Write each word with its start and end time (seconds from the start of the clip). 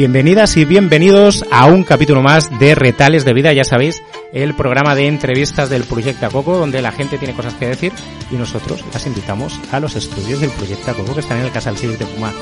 Bienvenidas 0.00 0.56
y 0.56 0.64
bienvenidos 0.64 1.44
a 1.50 1.66
un 1.66 1.84
capítulo 1.84 2.22
más 2.22 2.58
de 2.58 2.74
Retales 2.74 3.26
de 3.26 3.34
Vida, 3.34 3.52
ya 3.52 3.64
sabéis, 3.64 4.02
el 4.32 4.54
programa 4.54 4.94
de 4.94 5.06
entrevistas 5.06 5.68
del 5.68 5.84
Proyecto 5.84 6.30
Coco, 6.30 6.56
donde 6.56 6.80
la 6.80 6.90
gente 6.90 7.18
tiene 7.18 7.34
cosas 7.34 7.52
que 7.52 7.68
decir 7.68 7.92
y 8.30 8.36
nosotros 8.36 8.82
las 8.94 9.06
invitamos 9.06 9.60
a 9.70 9.78
los 9.78 9.96
estudios 9.96 10.40
del 10.40 10.48
Proyecto 10.52 10.94
Coco 10.94 11.12
que 11.12 11.20
están 11.20 11.40
en 11.40 11.44
el 11.44 11.52
Casal 11.52 11.76
Civil 11.76 11.98
de 11.98 12.06
Puma. 12.06 12.32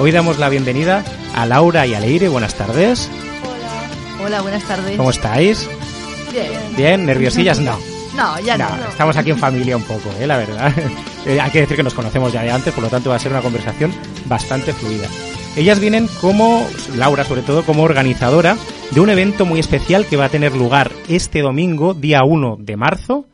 Hoy 0.00 0.10
damos 0.10 0.40
la 0.40 0.48
bienvenida 0.48 1.04
a 1.36 1.46
Laura 1.46 1.86
y 1.86 1.94
a 1.94 2.00
Leire. 2.00 2.28
Buenas 2.28 2.56
tardes. 2.56 3.08
Hola. 3.44 4.24
Hola, 4.26 4.42
buenas 4.42 4.64
tardes. 4.64 4.96
¿Cómo 4.96 5.10
estáis? 5.10 5.70
Bien. 6.32 6.50
¿Bien? 6.76 7.06
¿Nerviosillas? 7.06 7.60
No. 7.60 7.78
No, 8.16 8.40
ya 8.40 8.58
no. 8.58 8.68
no. 8.70 8.88
Estamos 8.88 9.16
aquí 9.16 9.30
en 9.30 9.38
familia 9.38 9.76
un 9.76 9.84
poco, 9.84 10.10
¿eh? 10.18 10.26
la 10.26 10.38
verdad. 10.38 10.72
Eh, 11.26 11.40
hay 11.40 11.50
que 11.50 11.60
decir 11.60 11.74
que 11.74 11.82
nos 11.82 11.94
conocemos 11.94 12.34
ya 12.34 12.42
de 12.42 12.50
antes, 12.50 12.74
por 12.74 12.84
lo 12.84 12.90
tanto 12.90 13.08
va 13.08 13.16
a 13.16 13.18
ser 13.18 13.32
una 13.32 13.40
conversación 13.40 13.90
bastante 14.26 14.74
fluida. 14.74 15.08
Ellas 15.56 15.78
vienen 15.78 16.08
como, 16.20 16.66
Laura 16.96 17.22
sobre 17.22 17.42
todo, 17.42 17.64
como 17.64 17.84
organizadora 17.84 18.56
de 18.90 19.00
un 19.00 19.08
evento 19.08 19.46
muy 19.46 19.60
especial 19.60 20.04
que 20.04 20.16
va 20.16 20.24
a 20.24 20.28
tener 20.28 20.56
lugar 20.56 20.90
este 21.08 21.42
domingo, 21.42 21.94
día 21.94 22.22
1 22.26 22.56
de 22.58 22.76
marzo, 22.76 23.26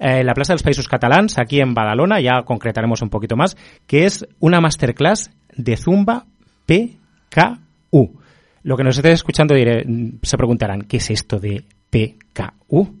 eh, 0.00 0.18
en 0.18 0.26
la 0.26 0.34
Plaza 0.34 0.52
de 0.52 0.56
los 0.56 0.64
Países 0.64 0.88
Catalans, 0.88 1.38
aquí 1.38 1.60
en 1.60 1.72
Badalona, 1.72 2.20
ya 2.20 2.42
concretaremos 2.44 3.02
un 3.02 3.08
poquito 3.08 3.36
más, 3.36 3.56
que 3.86 4.04
es 4.04 4.26
una 4.40 4.60
masterclass 4.60 5.30
de 5.56 5.76
Zumba 5.76 6.26
PKU. 6.66 8.18
Lo 8.64 8.76
que 8.76 8.84
nos 8.84 8.96
estés 8.96 9.14
escuchando 9.14 9.54
diré, 9.54 9.86
se 10.22 10.36
preguntarán, 10.36 10.82
¿qué 10.82 10.96
es 10.96 11.08
esto 11.10 11.38
de 11.38 11.64
PKU? 11.90 12.96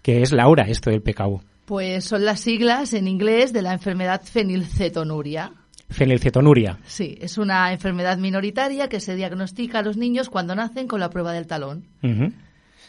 ¿Qué 0.00 0.22
es, 0.22 0.30
Laura, 0.30 0.62
esto 0.68 0.90
del 0.90 1.02
PKU? 1.02 1.40
Pues 1.64 2.04
son 2.04 2.24
las 2.24 2.38
siglas 2.38 2.92
en 2.92 3.08
inglés 3.08 3.52
de 3.52 3.62
la 3.62 3.72
enfermedad 3.72 4.22
fenilcetonuria. 4.22 5.52
Fenilcetonuria. 5.88 6.78
Sí, 6.84 7.16
es 7.20 7.38
una 7.38 7.72
enfermedad 7.72 8.18
minoritaria 8.18 8.88
que 8.88 9.00
se 9.00 9.14
diagnostica 9.14 9.78
a 9.78 9.82
los 9.82 9.96
niños 9.96 10.28
cuando 10.28 10.54
nacen 10.54 10.88
con 10.88 11.00
la 11.00 11.10
prueba 11.10 11.32
del 11.32 11.46
talón. 11.46 11.84
Uh 12.02 12.08
-huh. 12.08 12.32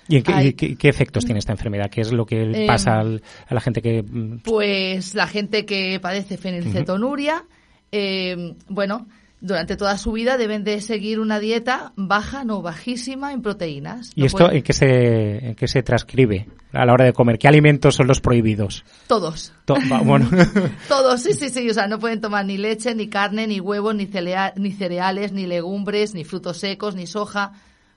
¿Y, 0.09 0.21
qué, 0.21 0.33
Hay... 0.33 0.53
qué, 0.53 0.75
qué, 0.75 0.89
efectos 0.89 1.25
tiene 1.25 1.39
esta 1.39 1.51
enfermedad? 1.51 1.89
¿Qué 1.89 2.01
es 2.01 2.11
lo 2.11 2.25
que 2.25 2.41
eh, 2.41 2.65
pasa 2.65 2.99
al, 2.99 3.21
a 3.47 3.53
la 3.53 3.59
gente 3.61 3.81
que...? 3.81 4.03
Pues 4.43 5.15
la 5.15 5.27
gente 5.27 5.65
que 5.65 5.99
padece 5.99 6.37
fenilcetonuria, 6.37 7.35
uh 7.35 7.39
-huh. 7.39 7.87
eh, 7.91 8.55
bueno, 8.69 9.07
durante 9.39 9.77
toda 9.77 9.97
su 9.97 10.11
vida 10.11 10.37
deben 10.37 10.63
de 10.63 10.81
seguir 10.81 11.19
una 11.19 11.39
dieta 11.39 11.93
baja, 11.95 12.43
no 12.43 12.61
bajísima 12.61 13.33
en 13.33 13.41
proteínas. 13.41 14.11
¿Y 14.15 14.21
no 14.21 14.25
esto 14.27 14.51
en 14.51 14.63
qué, 14.63 14.73
se, 14.73 15.49
en 15.49 15.55
qué 15.55 15.67
se 15.67 15.83
transcribe 15.83 16.47
a 16.73 16.85
la 16.85 16.93
hora 16.93 17.05
de 17.05 17.13
comer? 17.13 17.37
¿Qué 17.37 17.47
alimentos 17.47 17.95
son 17.95 18.07
los 18.07 18.19
prohibidos? 18.19 18.83
Todos. 19.07 19.53
To 19.65 19.75
bueno. 20.03 20.29
Todos, 20.87 21.21
sí, 21.21 21.33
sí, 21.33 21.49
sí. 21.49 21.69
O 21.69 21.73
sea, 21.73 21.87
no 21.87 21.99
pueden 21.99 22.19
tomar 22.19 22.45
ni 22.45 22.57
leche, 22.57 22.95
ni 22.95 23.09
carne, 23.09 23.45
ni 23.45 23.59
huevos, 23.59 23.93
ni, 23.93 24.09
ni 24.55 24.71
cereales, 24.71 25.31
ni 25.31 25.45
legumbres, 25.45 26.15
ni 26.15 26.23
frutos 26.23 26.57
secos, 26.57 26.95
ni 26.95 27.05
soja. 27.05 27.53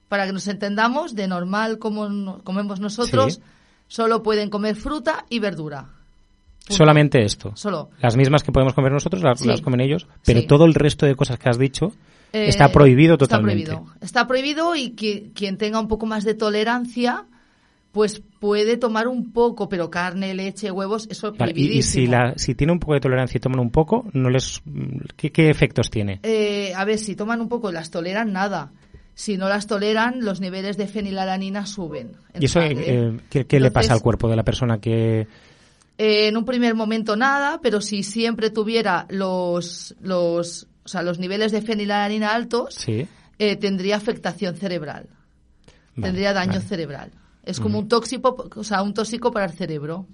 Para 0.08 0.26
que 0.26 0.32
nos 0.32 0.46
entendamos, 0.48 1.14
de 1.14 1.26
normal 1.26 1.78
como 1.78 2.42
comemos 2.42 2.80
nosotros, 2.80 3.34
sí. 3.34 3.40
solo 3.86 4.22
pueden 4.22 4.50
comer 4.50 4.76
fruta 4.76 5.24
y 5.30 5.38
verdura. 5.38 5.99
Punto. 6.66 6.74
Solamente 6.74 7.22
esto. 7.22 7.52
Solo. 7.56 7.90
Las 8.00 8.16
mismas 8.16 8.42
que 8.42 8.52
podemos 8.52 8.74
comer 8.74 8.92
nosotros 8.92 9.22
las, 9.22 9.40
sí. 9.40 9.48
las 9.48 9.60
comen 9.60 9.80
ellos, 9.80 10.06
pero 10.24 10.40
sí. 10.40 10.46
todo 10.46 10.64
el 10.64 10.74
resto 10.74 11.06
de 11.06 11.16
cosas 11.16 11.38
que 11.38 11.48
has 11.48 11.58
dicho 11.58 11.92
eh, 12.32 12.46
está 12.48 12.70
prohibido 12.70 13.18
totalmente. 13.18 13.62
Está 13.62 13.74
prohibido. 13.74 13.96
Está 14.00 14.26
prohibido 14.26 14.76
y 14.76 14.90
que, 14.90 15.30
quien 15.34 15.56
tenga 15.56 15.80
un 15.80 15.88
poco 15.88 16.06
más 16.06 16.24
de 16.24 16.34
tolerancia 16.34 17.26
pues 17.92 18.22
puede 18.38 18.76
tomar 18.76 19.08
un 19.08 19.32
poco, 19.32 19.68
pero 19.68 19.90
carne, 19.90 20.34
leche, 20.34 20.70
huevos, 20.70 21.08
eso 21.10 21.28
es 21.28 21.36
vale, 21.36 21.52
y, 21.56 21.78
y, 21.78 21.82
si, 21.82 22.06
la, 22.06 22.34
si 22.36 22.54
tiene 22.54 22.72
un 22.72 22.78
poco 22.78 22.94
de 22.94 23.00
tolerancia 23.00 23.38
y 23.38 23.40
toman 23.40 23.60
un 23.60 23.70
poco, 23.70 24.06
no 24.12 24.30
les 24.30 24.62
¿qué, 25.16 25.32
qué 25.32 25.50
efectos 25.50 25.90
tiene? 25.90 26.20
Eh, 26.22 26.72
a 26.74 26.84
ver, 26.84 26.98
si 26.98 27.16
toman 27.16 27.40
un 27.40 27.48
poco, 27.48 27.72
las 27.72 27.90
toleran 27.90 28.32
nada. 28.32 28.72
Si 29.14 29.36
no 29.36 29.48
las 29.48 29.66
toleran, 29.66 30.24
los 30.24 30.40
niveles 30.40 30.76
de 30.76 30.86
fenilalanina 30.86 31.66
suben. 31.66 32.12
¿Y 32.38 32.44
eso 32.46 32.60
eh, 32.60 32.72
¿qué, 33.28 33.44
qué 33.44 33.56
Entonces, 33.56 33.60
le 33.60 33.70
pasa 33.70 33.92
al 33.92 34.00
cuerpo 34.00 34.28
de 34.28 34.36
la 34.36 34.44
persona 34.44 34.78
que 34.78 35.26
eh, 36.02 36.28
en 36.28 36.38
un 36.38 36.46
primer 36.46 36.74
momento 36.74 37.14
nada, 37.14 37.60
pero 37.62 37.82
si 37.82 38.02
siempre 38.02 38.48
tuviera 38.48 39.04
los, 39.10 39.94
los, 40.00 40.66
o 40.82 40.88
sea, 40.88 41.02
los 41.02 41.18
niveles 41.18 41.52
de 41.52 41.60
fenilalanina 41.60 42.34
altos, 42.34 42.74
sí. 42.74 43.06
eh, 43.38 43.56
tendría 43.56 43.96
afectación 43.96 44.56
cerebral. 44.56 45.10
Vale, 45.94 46.08
tendría 46.08 46.32
daño 46.32 46.54
vale. 46.54 46.64
cerebral. 46.64 47.10
Es 47.44 47.60
como 47.60 47.78
un 47.78 47.86
tóxico, 47.86 48.48
o 48.56 48.64
sea, 48.64 48.82
un 48.82 48.94
tóxico 48.94 49.30
para 49.30 49.44
el 49.44 49.52
cerebro. 49.52 50.06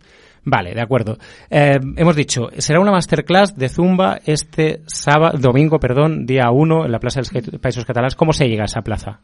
Vale, 0.43 0.75
de 0.75 0.81
acuerdo. 0.81 1.19
Eh, 1.51 1.79
hemos 1.97 2.17
dicho, 2.17 2.49
será 2.59 2.81
una 2.81 2.91
masterclass 2.91 3.57
de 3.57 3.69
Zumba 3.69 4.19
este 4.25 4.83
sábado, 4.87 5.39
domingo, 5.39 5.79
perdón, 5.79 6.27
día 6.27 6.51
1 6.51 6.87
en 6.87 6.91
la 6.91 6.99
Plaza 6.99 7.21
de 7.21 7.43
los 7.43 7.61
Países 7.61 7.85
Catalanes. 7.85 8.17
¿Cómo 8.17 8.33
se 8.33 8.49
llega 8.49 8.63
a 8.63 8.67
esa 8.67 8.81
plaza? 8.81 9.21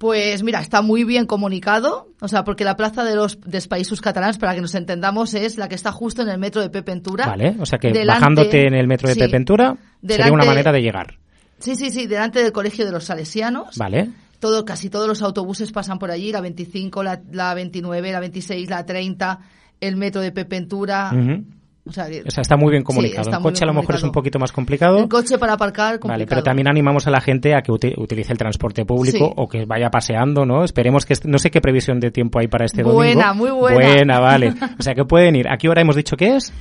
Pues 0.00 0.42
mira, 0.42 0.62
está 0.62 0.80
muy 0.80 1.04
bien 1.04 1.26
comunicado, 1.26 2.08
o 2.22 2.26
sea, 2.26 2.42
porque 2.42 2.64
la 2.64 2.74
plaza 2.74 3.04
de 3.04 3.14
los 3.14 3.38
Països 3.38 4.00
Catalans, 4.00 4.38
para 4.38 4.54
que 4.54 4.62
nos 4.62 4.74
entendamos, 4.74 5.34
es 5.34 5.58
la 5.58 5.68
que 5.68 5.74
está 5.74 5.92
justo 5.92 6.22
en 6.22 6.30
el 6.30 6.38
metro 6.38 6.62
de 6.62 6.70
Pepe 6.70 6.92
Ventura. 6.92 7.26
Vale, 7.26 7.56
o 7.60 7.66
sea 7.66 7.78
que 7.78 7.92
delante, 7.92 8.18
bajándote 8.18 8.66
en 8.66 8.72
el 8.72 8.86
metro 8.86 9.08
de 9.08 9.14
sí, 9.14 9.20
Pepe 9.20 9.32
Ventura 9.32 9.76
delante, 10.00 10.14
sería 10.14 10.32
una 10.32 10.46
manera 10.46 10.72
de 10.72 10.80
llegar. 10.80 11.18
Sí, 11.58 11.76
sí, 11.76 11.90
sí, 11.90 12.06
delante 12.06 12.42
del 12.42 12.50
Colegio 12.50 12.86
de 12.86 12.92
los 12.92 13.04
Salesianos. 13.04 13.76
Vale. 13.76 14.08
Todo, 14.38 14.64
casi 14.64 14.88
todos 14.88 15.06
los 15.06 15.20
autobuses 15.20 15.70
pasan 15.70 15.98
por 15.98 16.10
allí, 16.10 16.32
la 16.32 16.40
25, 16.40 17.02
la, 17.02 17.20
la 17.30 17.52
29, 17.52 18.10
la 18.10 18.20
26, 18.20 18.70
la 18.70 18.86
30, 18.86 19.38
el 19.82 19.96
metro 19.96 20.22
de 20.22 20.32
Pepe 20.32 20.56
Ventura. 20.56 21.10
Uh 21.12 21.16
-huh. 21.16 21.44
O 21.86 21.92
sea, 21.92 22.04
o 22.04 22.30
sea, 22.30 22.42
está 22.42 22.56
muy 22.56 22.70
bien 22.70 22.82
comunicado. 22.82 23.24
Sí, 23.24 23.30
en 23.34 23.42
coche 23.42 23.64
a 23.64 23.66
lo 23.66 23.72
mejor 23.72 23.94
es 23.94 24.02
un 24.02 24.12
poquito 24.12 24.38
más 24.38 24.52
complicado. 24.52 24.98
En 24.98 25.08
coche 25.08 25.38
para 25.38 25.54
aparcar, 25.54 25.98
complicado. 25.98 26.12
Vale, 26.12 26.26
pero 26.26 26.42
también 26.42 26.68
animamos 26.68 27.06
a 27.06 27.10
la 27.10 27.20
gente 27.20 27.54
a 27.54 27.62
que 27.62 27.72
utilice 27.72 28.32
el 28.32 28.38
transporte 28.38 28.84
público 28.84 29.26
sí. 29.26 29.32
o 29.34 29.48
que 29.48 29.64
vaya 29.64 29.90
paseando, 29.90 30.44
¿no? 30.44 30.62
Esperemos 30.62 31.06
que... 31.06 31.14
No 31.24 31.38
sé 31.38 31.50
qué 31.50 31.60
previsión 31.60 31.98
de 31.98 32.10
tiempo 32.10 32.38
hay 32.38 32.48
para 32.48 32.66
este 32.66 32.82
buena, 32.82 32.94
domingo. 32.94 33.14
Buena, 33.14 33.32
muy 33.32 33.50
buena. 33.50 33.92
Buena, 33.92 34.20
vale. 34.20 34.54
O 34.78 34.82
sea, 34.82 34.94
que 34.94 35.04
pueden 35.04 35.36
ir. 35.36 35.48
¿A 35.48 35.56
qué 35.56 35.68
hora 35.68 35.80
hemos 35.80 35.96
dicho 35.96 36.16
que 36.16 36.36
es? 36.36 36.52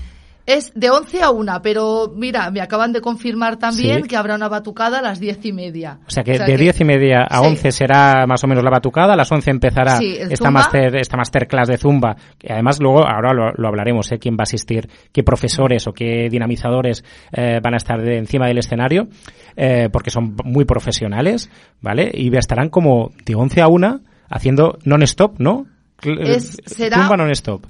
Es 0.49 0.71
de 0.73 0.89
11 0.89 1.21
a 1.21 1.29
1, 1.29 1.61
pero 1.61 2.11
mira, 2.15 2.49
me 2.49 2.59
acaban 2.59 2.91
de 2.91 3.01
confirmar 3.01 3.57
también 3.57 4.01
¿Sí? 4.01 4.07
que 4.07 4.17
habrá 4.17 4.33
una 4.33 4.49
batucada 4.49 4.97
a 4.97 5.01
las 5.03 5.19
10 5.19 5.45
y 5.45 5.53
media. 5.53 5.99
O 6.07 6.09
sea 6.09 6.23
que 6.23 6.31
o 6.31 6.37
sea 6.37 6.47
de 6.47 6.53
que... 6.53 6.63
10 6.63 6.81
y 6.81 6.85
media 6.85 7.21
a 7.21 7.41
sí. 7.41 7.45
11 7.49 7.71
será 7.71 8.25
más 8.25 8.43
o 8.43 8.47
menos 8.47 8.63
la 8.63 8.71
batucada, 8.71 9.13
a 9.13 9.15
las 9.15 9.31
11 9.31 9.51
empezará 9.51 9.97
sí, 9.97 10.17
esta, 10.19 10.49
master, 10.49 10.95
esta 10.95 11.17
masterclass 11.17 11.67
de 11.67 11.77
Zumba, 11.77 12.15
que 12.39 12.51
además 12.51 12.79
luego, 12.79 13.05
ahora 13.05 13.31
lo, 13.31 13.51
lo 13.53 13.67
hablaremos, 13.67 14.11
¿eh? 14.11 14.17
quién 14.17 14.37
va 14.37 14.41
a 14.41 14.49
asistir, 14.49 14.89
qué 15.11 15.21
profesores 15.21 15.85
o 15.85 15.93
qué 15.93 16.29
dinamizadores 16.31 17.03
eh, 17.31 17.59
van 17.61 17.75
a 17.75 17.77
estar 17.77 18.01
de 18.01 18.17
encima 18.17 18.47
del 18.47 18.57
escenario, 18.57 19.07
eh, 19.55 19.89
porque 19.93 20.09
son 20.09 20.35
muy 20.45 20.65
profesionales, 20.65 21.51
¿vale? 21.79 22.09
Y 22.11 22.35
estarán 22.35 22.69
como 22.69 23.11
de 23.23 23.35
11 23.35 23.61
a 23.61 23.67
1 23.67 23.99
haciendo 24.31 24.79
non-stop, 24.83 25.35
¿no? 25.37 25.67
Es, 26.01 26.57
será, 26.65 27.09
non-stop. 27.15 27.65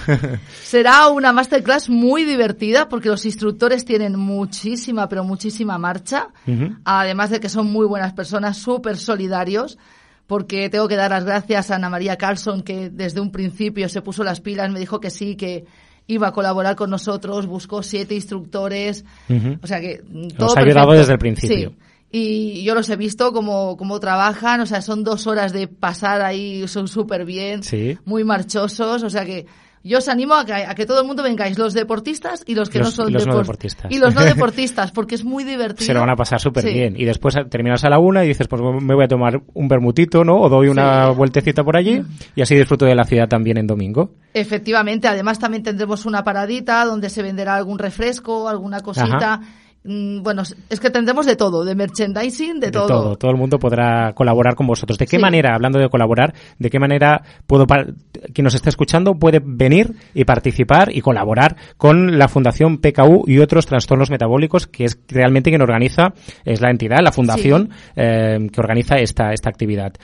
será 0.62 1.08
una 1.08 1.32
masterclass 1.32 1.88
muy 1.88 2.24
divertida 2.24 2.88
porque 2.88 3.08
los 3.08 3.24
instructores 3.24 3.84
tienen 3.84 4.18
muchísima, 4.18 5.08
pero 5.08 5.24
muchísima 5.24 5.78
marcha. 5.78 6.28
Uh 6.46 6.50
-huh. 6.50 6.78
Además 6.84 7.30
de 7.30 7.40
que 7.40 7.48
son 7.48 7.70
muy 7.72 7.86
buenas 7.86 8.12
personas, 8.12 8.58
súper 8.58 8.96
solidarios. 8.96 9.78
Porque 10.26 10.70
tengo 10.70 10.88
que 10.88 10.96
dar 10.96 11.10
las 11.10 11.24
gracias 11.24 11.70
a 11.70 11.74
Ana 11.74 11.90
María 11.90 12.16
Carlson, 12.16 12.62
que 12.62 12.88
desde 12.90 13.20
un 13.20 13.32
principio 13.32 13.88
se 13.88 14.02
puso 14.02 14.22
las 14.22 14.40
pilas, 14.40 14.70
me 14.70 14.78
dijo 14.78 15.00
que 15.00 15.10
sí, 15.10 15.36
que 15.36 15.66
iba 16.06 16.28
a 16.28 16.32
colaborar 16.32 16.74
con 16.76 16.90
nosotros, 16.90 17.46
buscó 17.46 17.82
siete 17.82 18.14
instructores. 18.14 19.04
Uh 19.28 19.34
-huh. 19.34 19.58
O 19.62 19.66
sea 19.66 19.80
que 19.80 20.02
todo. 20.36 20.46
Nos 20.46 20.56
ha 20.56 20.60
ayudado 20.60 20.92
desde 20.92 21.12
el 21.12 21.18
principio. 21.18 21.70
Sí 21.70 21.76
y 22.14 22.62
yo 22.62 22.74
los 22.74 22.90
he 22.90 22.96
visto 22.96 23.32
como, 23.32 23.78
como 23.78 23.98
trabajan, 23.98 24.60
o 24.60 24.66
sea, 24.66 24.82
son 24.82 25.02
dos 25.02 25.26
horas 25.26 25.52
de 25.54 25.66
pasar 25.66 26.20
ahí, 26.20 26.68
son 26.68 26.86
súper 26.86 27.24
bien, 27.24 27.62
sí. 27.62 27.98
muy 28.04 28.22
marchosos, 28.22 29.02
o 29.02 29.08
sea 29.08 29.24
que 29.24 29.46
yo 29.82 29.98
os 29.98 30.08
animo 30.08 30.34
a 30.34 30.44
que, 30.44 30.52
a 30.52 30.74
que 30.74 30.86
todo 30.86 31.00
el 31.00 31.06
mundo 31.06 31.22
vengáis, 31.22 31.58
los 31.58 31.72
deportistas 31.72 32.44
y 32.46 32.54
los 32.54 32.70
que 32.70 32.78
los, 32.78 32.88
no 32.88 32.92
son 32.92 33.12
los 33.12 33.22
depor 33.22 33.34
no 33.34 33.40
deportistas. 33.40 33.90
Y 33.90 33.98
los 33.98 34.14
no 34.14 34.20
deportistas, 34.24 34.92
porque 34.92 35.14
es 35.16 35.24
muy 35.24 35.42
divertido. 35.42 35.86
Se 35.86 35.94
lo 35.94 36.00
van 36.00 36.10
a 36.10 36.14
pasar 36.14 36.38
súper 36.38 36.64
sí. 36.64 36.72
bien. 36.72 36.94
Y 36.96 37.04
después 37.04 37.34
terminas 37.48 37.82
a 37.82 37.88
la 37.88 37.98
una 37.98 38.24
y 38.24 38.28
dices, 38.28 38.46
pues 38.46 38.62
me 38.62 38.94
voy 38.94 39.04
a 39.04 39.08
tomar 39.08 39.42
un 39.54 39.68
bermutito, 39.68 40.22
¿no? 40.22 40.38
O 40.40 40.48
doy 40.48 40.68
una 40.68 41.08
sí. 41.08 41.16
vueltecita 41.16 41.64
por 41.64 41.76
allí 41.76 42.00
y 42.36 42.42
así 42.42 42.54
disfruto 42.54 42.84
de 42.84 42.94
la 42.94 43.04
ciudad 43.04 43.26
también 43.26 43.56
en 43.56 43.66
domingo. 43.66 44.12
Efectivamente, 44.34 45.08
además 45.08 45.38
también 45.38 45.62
tendremos 45.62 46.06
una 46.06 46.22
paradita 46.22 46.84
donde 46.84 47.10
se 47.10 47.22
venderá 47.22 47.56
algún 47.56 47.78
refresco, 47.78 48.48
alguna 48.48 48.80
cosita. 48.80 49.34
Ajá 49.34 49.40
bueno, 49.84 50.42
es 50.68 50.78
que 50.78 50.90
tendremos 50.90 51.26
de 51.26 51.34
todo, 51.34 51.64
de 51.64 51.74
merchandising, 51.74 52.60
de, 52.60 52.66
de 52.66 52.72
todo. 52.72 52.86
todo. 52.86 53.16
Todo 53.16 53.30
el 53.32 53.36
mundo 53.36 53.58
podrá 53.58 54.12
colaborar 54.14 54.54
con 54.54 54.66
vosotros. 54.68 54.96
¿De 54.96 55.06
qué 55.06 55.16
sí. 55.16 55.22
manera, 55.22 55.54
hablando 55.54 55.80
de 55.80 55.88
colaborar, 55.88 56.34
de 56.58 56.70
qué 56.70 56.78
manera 56.78 57.22
puedo, 57.48 57.66
quien 57.66 58.44
nos 58.44 58.54
está 58.54 58.68
escuchando 58.68 59.14
puede 59.14 59.40
venir 59.44 59.92
y 60.14 60.24
participar 60.24 60.94
y 60.94 61.00
colaborar 61.00 61.56
con 61.76 62.16
la 62.16 62.28
Fundación 62.28 62.78
PKU 62.78 63.24
y 63.26 63.40
otros 63.40 63.66
trastornos 63.66 64.08
metabólicos, 64.10 64.68
que 64.68 64.84
es 64.84 65.00
realmente 65.08 65.50
quien 65.50 65.62
organiza, 65.62 66.14
es 66.44 66.60
la 66.60 66.70
entidad, 66.70 66.98
la 67.02 67.10
fundación 67.10 67.70
sí. 67.72 67.90
eh, 67.96 68.48
que 68.52 68.60
organiza 68.60 68.96
esta, 68.96 69.32
esta 69.32 69.50
actividad? 69.50 69.94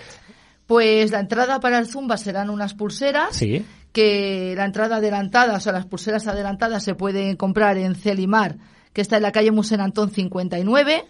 Pues 0.66 1.12
la 1.12 1.20
entrada 1.20 1.60
para 1.60 1.78
el 1.78 1.86
Zumba 1.86 2.16
serán 2.16 2.50
unas 2.50 2.74
pulseras. 2.74 3.36
Sí. 3.36 3.64
Que 3.92 4.54
la 4.56 4.66
entrada 4.66 4.96
adelantada, 4.96 5.56
o 5.56 5.60
sea, 5.60 5.72
las 5.72 5.86
pulseras 5.86 6.26
adelantadas 6.26 6.84
se 6.84 6.94
pueden 6.94 7.36
comprar 7.36 7.78
en 7.78 7.94
Celimar 7.94 8.56
que 8.98 9.02
está 9.02 9.16
en 9.16 9.22
la 9.22 9.30
calle 9.30 9.52
Musén 9.52 9.80
Antón 9.80 10.10
59, 10.10 11.04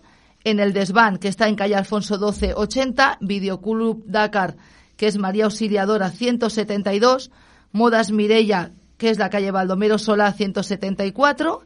En 0.45 0.61
el 0.61 0.75
Desván, 0.75 1.17
que 1.17 1.29
está 1.29 1.49
en 1.49 1.57
calle 1.57 1.75
Alfonso 1.75 2.19
12, 2.19 2.53
80. 2.53 3.17
Videoclub 3.23 4.05
Dakar, 4.05 4.59
que 4.99 5.07
es 5.07 5.17
María 5.17 5.47
Auxiliadora 5.47 6.11
172. 6.11 7.31
Modas 7.73 8.13
Mirella, 8.13 8.73
que 8.99 9.09
es 9.09 9.19
la 9.19 9.31
calle 9.31 9.51
Baldomero 9.53 9.97
Sola 9.97 10.31
174. 10.35 11.63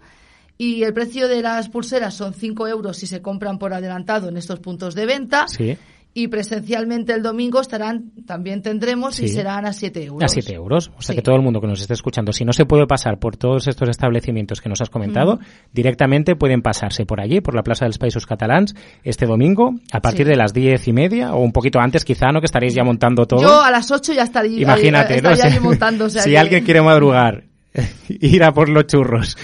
Y 0.59 0.85
el 0.85 0.95
precio 0.95 1.27
de 1.27 1.43
las 1.43 1.69
pulseras 1.69 2.15
son 2.15 2.35
5 2.35 2.69
euros 2.69 2.99
si 2.99 3.09
se 3.09 3.21
compran 3.21 3.59
por 3.59 3.75
adelantado 3.75 4.29
en 4.29 4.37
estos 4.37 4.61
puntos 4.61 4.95
de 4.95 5.07
venta. 5.07 5.49
Sí 5.49 5.77
y 6.15 6.29
presencialmente 6.29 7.15
el 7.15 7.23
domingo 7.23 7.61
estarán, 7.61 8.13
también 8.27 8.61
tendremos 8.61 9.19
y 9.21 9.29
serán 9.29 9.65
a 9.65 9.73
7 9.73 10.05
euros. 10.05 10.23
A 10.23 10.29
7 10.29 10.55
euros. 10.55 10.91
O 10.99 11.03
sea 11.03 11.15
que 11.15 11.23
todo 11.23 11.37
el 11.37 11.43
mundo 11.43 11.61
que 11.61 11.67
nos 11.67 11.81
esté 11.81 11.95
escuchando, 11.95 12.33
si 12.33 12.45
no 12.45 12.53
se 12.53 12.67
puede 12.67 12.87
pasar 12.87 13.19
por 13.19 13.37
todos 13.37 13.67
estos 13.67 13.89
establecimientos 13.89 14.61
que 14.61 14.69
nos 14.69 14.81
has 14.83 14.91
comentado, 14.91 15.39
directamente 15.73 16.37
pueden 16.37 16.61
pasarse 16.61 17.07
por 17.07 17.21
allí, 17.21 17.41
por 17.41 17.55
la 17.55 17.63
Plaza 17.63 17.87
de 17.87 17.91
los 17.91 17.99
Países 17.99 18.27
Catalans, 18.27 18.75
este 19.05 19.25
domingo, 19.25 19.75
a 19.91 20.01
partir 20.01 20.27
de 20.27 20.37
las 20.37 20.53
diez 20.53 20.87
y 20.87 20.93
media 20.93 21.35
o 21.35 21.41
un 21.41 21.53
poquito 21.53 21.81
antes 21.81 22.05
quizá, 22.05 22.31
¿no? 22.31 22.41
Que 22.41 22.47
estaréis 22.47 22.75
ya 22.75 22.85
montando 22.85 23.27
todo. 23.27 23.41
Yo 23.41 23.63
a 23.63 23.71
las 23.71 23.91
8 23.91 24.13
ya 24.13 24.25
estaría, 24.25 24.61
Imagínate, 24.61 25.17
estaría 25.17 25.61
montando. 25.61 26.11
si 26.11 26.37
alguien 26.37 26.65
quiere 26.65 26.83
madrugar 26.83 27.52
ir 28.09 28.45
a 28.45 28.53
por 28.53 28.69
los 28.69 28.87
churros 28.87 29.37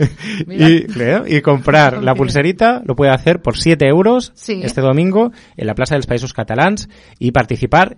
y, 0.48 0.86
y, 1.36 1.40
comprar 1.40 2.02
la 2.02 2.14
pulserita, 2.14 2.82
lo 2.84 2.96
puede 2.96 3.12
hacer 3.12 3.40
por 3.40 3.56
7 3.56 3.86
euros 3.86 4.32
este 4.48 4.80
domingo 4.80 5.32
en 5.56 5.66
la 5.66 5.74
Plaza 5.74 5.94
de 5.94 6.00
los 6.00 6.06
Países 6.06 6.32
Catalans 6.32 6.88
y 7.18 7.30
participar. 7.32 7.96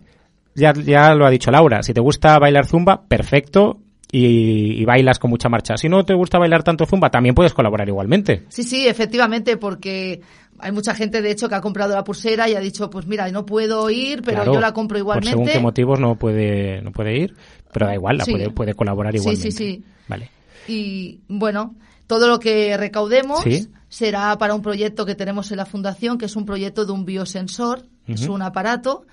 Ya, 0.55 0.73
ya 0.73 1.14
lo 1.14 1.25
ha 1.25 1.31
dicho 1.31 1.50
Laura, 1.50 1.82
si 1.82 1.94
te 1.94 2.00
gusta 2.00 2.38
bailar 2.38 2.67
zumba, 2.67 3.05
perfecto, 3.06 3.81
y, 4.11 4.85
bailas 4.85 5.19
con 5.19 5.31
mucha 5.31 5.49
marcha. 5.49 5.76
Si 5.76 5.88
no 5.88 6.05
te 6.05 6.14
gusta 6.14 6.38
bailar 6.38 6.62
tanto 6.62 6.87
zumba, 6.87 7.11
también 7.11 7.35
puedes 7.35 7.52
colaborar 7.52 7.88
igualmente. 7.88 8.44
Sí, 8.49 8.62
sí, 8.62 8.87
efectivamente, 8.88 9.56
porque 9.56 10.20
hay 10.58 10.73
mucha 10.73 10.94
gente, 10.94 11.20
de 11.20 11.31
hecho, 11.31 11.49
que 11.49 11.55
ha 11.55 11.61
comprado 11.61 11.94
la 11.94 12.05
pulsera 12.05 12.49
y 12.49 12.55
ha 12.55 12.61
dicho, 12.61 12.88
pues 12.90 13.06
mira, 13.06 13.31
no 13.31 13.44
puedo 13.44 13.90
ir, 13.90 14.23
pero 14.23 14.44
yo 14.44 14.61
la 14.61 14.73
compro 14.73 14.99
igualmente. 14.99 15.37
Por 15.37 15.46
según 15.46 15.52
qué 15.52 15.61
motivos 15.61 16.00
no 16.00 16.17
puede, 16.17 16.81
no 16.82 16.93
puede 16.93 17.19
ir, 17.19 17.35
pero 17.72 17.86
da 17.86 17.94
igual, 17.94 18.18
la 18.18 18.24
puede, 18.24 18.50
puede 18.50 18.74
colaborar 18.74 19.14
igualmente. 19.14 19.50
Sí, 19.50 19.56
sí, 19.56 19.74
sí. 19.74 19.84
Vale. 20.08 20.30
Y 20.66 21.20
bueno, 21.28 21.74
todo 22.06 22.28
lo 22.28 22.38
que 22.38 22.76
recaudemos 22.76 23.44
será 23.88 24.36
para 24.38 24.54
un 24.54 24.62
proyecto 24.62 25.06
que 25.06 25.14
tenemos 25.14 25.50
en 25.50 25.58
la 25.58 25.66
Fundación, 25.66 26.18
que 26.18 26.26
es 26.26 26.36
un 26.36 26.44
proyecto 26.44 26.84
de 26.84 26.92
un 26.92 27.04
biosensor, 27.04 27.84
es 28.06 28.28
un 28.28 28.42
aparato 28.42 29.06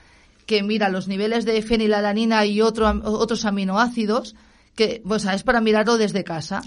que 0.46 0.64
mira 0.64 0.90
los 0.90 1.08
niveles 1.08 1.46
de 1.46 1.62
fenilalanina 1.62 2.46
y 2.46 2.62
otro, 2.62 2.88
otros 3.04 3.46
aminoácidos 3.46 4.36
que, 4.76 5.02
o 5.08 5.20
sea, 5.20 5.34
es 5.34 5.44
para 5.44 5.62
mirarlo 5.62 5.98
desde 5.98 6.24
casa. 6.24 6.62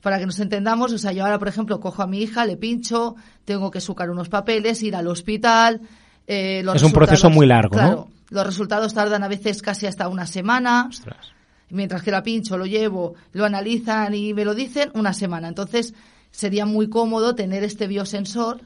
Para 0.00 0.20
que 0.20 0.26
nos 0.26 0.38
entendamos, 0.38 0.92
o 0.92 0.98
sea, 0.98 1.10
yo 1.10 1.24
ahora, 1.24 1.40
por 1.40 1.48
ejemplo, 1.48 1.80
cojo 1.80 2.02
a 2.02 2.06
mi 2.06 2.20
hija, 2.20 2.46
le 2.46 2.56
pincho, 2.56 3.16
tengo 3.44 3.70
que 3.70 3.80
sucar 3.80 4.10
unos 4.10 4.28
papeles, 4.28 4.80
ir 4.82 4.94
al 4.94 5.08
hospital. 5.08 5.80
Eh, 6.26 6.64
es 6.72 6.82
un 6.82 6.92
proceso 6.92 7.30
muy 7.30 7.46
largo, 7.46 7.70
claro, 7.70 8.08
Los 8.30 8.46
resultados 8.46 8.94
tardan 8.94 9.22
a 9.22 9.28
veces 9.28 9.62
casi 9.62 9.86
hasta 9.86 10.08
una 10.08 10.26
semana. 10.26 10.90
Mientras 11.70 12.02
que 12.02 12.10
la 12.10 12.22
pincho, 12.22 12.56
lo 12.56 12.66
llevo, 12.66 13.14
lo 13.32 13.44
analizan 13.44 14.14
y 14.14 14.32
me 14.32 14.44
lo 14.44 14.54
dicen, 14.54 14.90
una 14.94 15.12
semana. 15.12 15.48
Entonces, 15.48 15.94
sería 16.30 16.66
muy 16.66 16.88
cómodo 16.88 17.34
tener 17.34 17.62
este 17.64 17.86
biosensor 17.86 18.60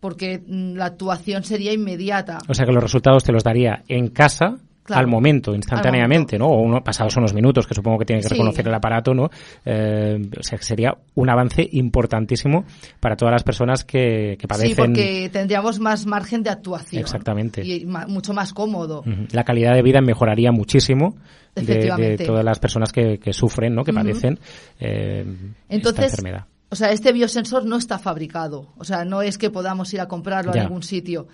porque 0.00 0.42
mm, 0.44 0.74
la 0.74 0.86
actuación 0.86 1.44
sería 1.44 1.72
inmediata. 1.72 2.38
O 2.48 2.54
sea 2.54 2.66
que 2.66 2.72
los 2.72 2.82
resultados 2.82 3.24
te 3.24 3.32
los 3.32 3.44
daría 3.44 3.82
en 3.88 4.08
casa 4.08 4.58
al 4.90 5.06
momento, 5.06 5.54
instantáneamente, 5.54 6.38
¿no? 6.38 6.46
O 6.46 6.60
uno, 6.60 6.82
pasados 6.82 7.16
unos 7.16 7.34
minutos, 7.34 7.66
que 7.66 7.74
supongo 7.74 7.98
que 7.98 8.04
tiene 8.04 8.22
que 8.22 8.28
reconocer 8.28 8.66
el 8.66 8.74
aparato, 8.74 9.14
¿no? 9.14 9.30
Eh, 9.64 10.20
o 10.38 10.42
sea, 10.42 10.58
sería 10.58 10.96
un 11.14 11.30
avance 11.30 11.68
importantísimo 11.72 12.64
para 13.00 13.16
todas 13.16 13.32
las 13.32 13.42
personas 13.42 13.84
que, 13.84 14.36
que 14.38 14.48
padecen. 14.48 14.70
Sí, 14.70 14.74
porque 14.76 15.30
tendríamos 15.32 15.78
más 15.78 16.06
margen 16.06 16.42
de 16.42 16.50
actuación. 16.50 17.00
Exactamente. 17.00 17.64
Y 17.64 17.86
mucho 17.86 18.32
más 18.32 18.52
cómodo. 18.52 19.04
La 19.32 19.44
calidad 19.44 19.74
de 19.74 19.82
vida 19.82 20.00
mejoraría 20.00 20.52
muchísimo 20.52 21.16
de, 21.54 22.16
todas 22.24 22.44
las 22.44 22.58
personas 22.58 22.92
que, 22.92 23.18
que 23.18 23.32
sufren, 23.32 23.74
¿no? 23.74 23.84
Que 23.84 23.92
padecen 23.92 24.38
eh, 24.78 25.24
Entonces, 25.68 26.04
esta 26.04 26.16
enfermedad. 26.16 26.46
O 26.70 26.76
sea, 26.76 26.90
este 26.92 27.12
biosensor 27.12 27.64
no 27.64 27.76
está 27.76 27.98
fabricado. 27.98 28.68
O 28.76 28.84
sea, 28.84 29.04
no 29.04 29.22
es 29.22 29.38
que 29.38 29.50
podamos 29.50 29.92
ir 29.94 30.00
a 30.00 30.08
comprarlo 30.08 30.52
en 30.54 30.60
algún 30.60 30.82
sitio 30.82 31.26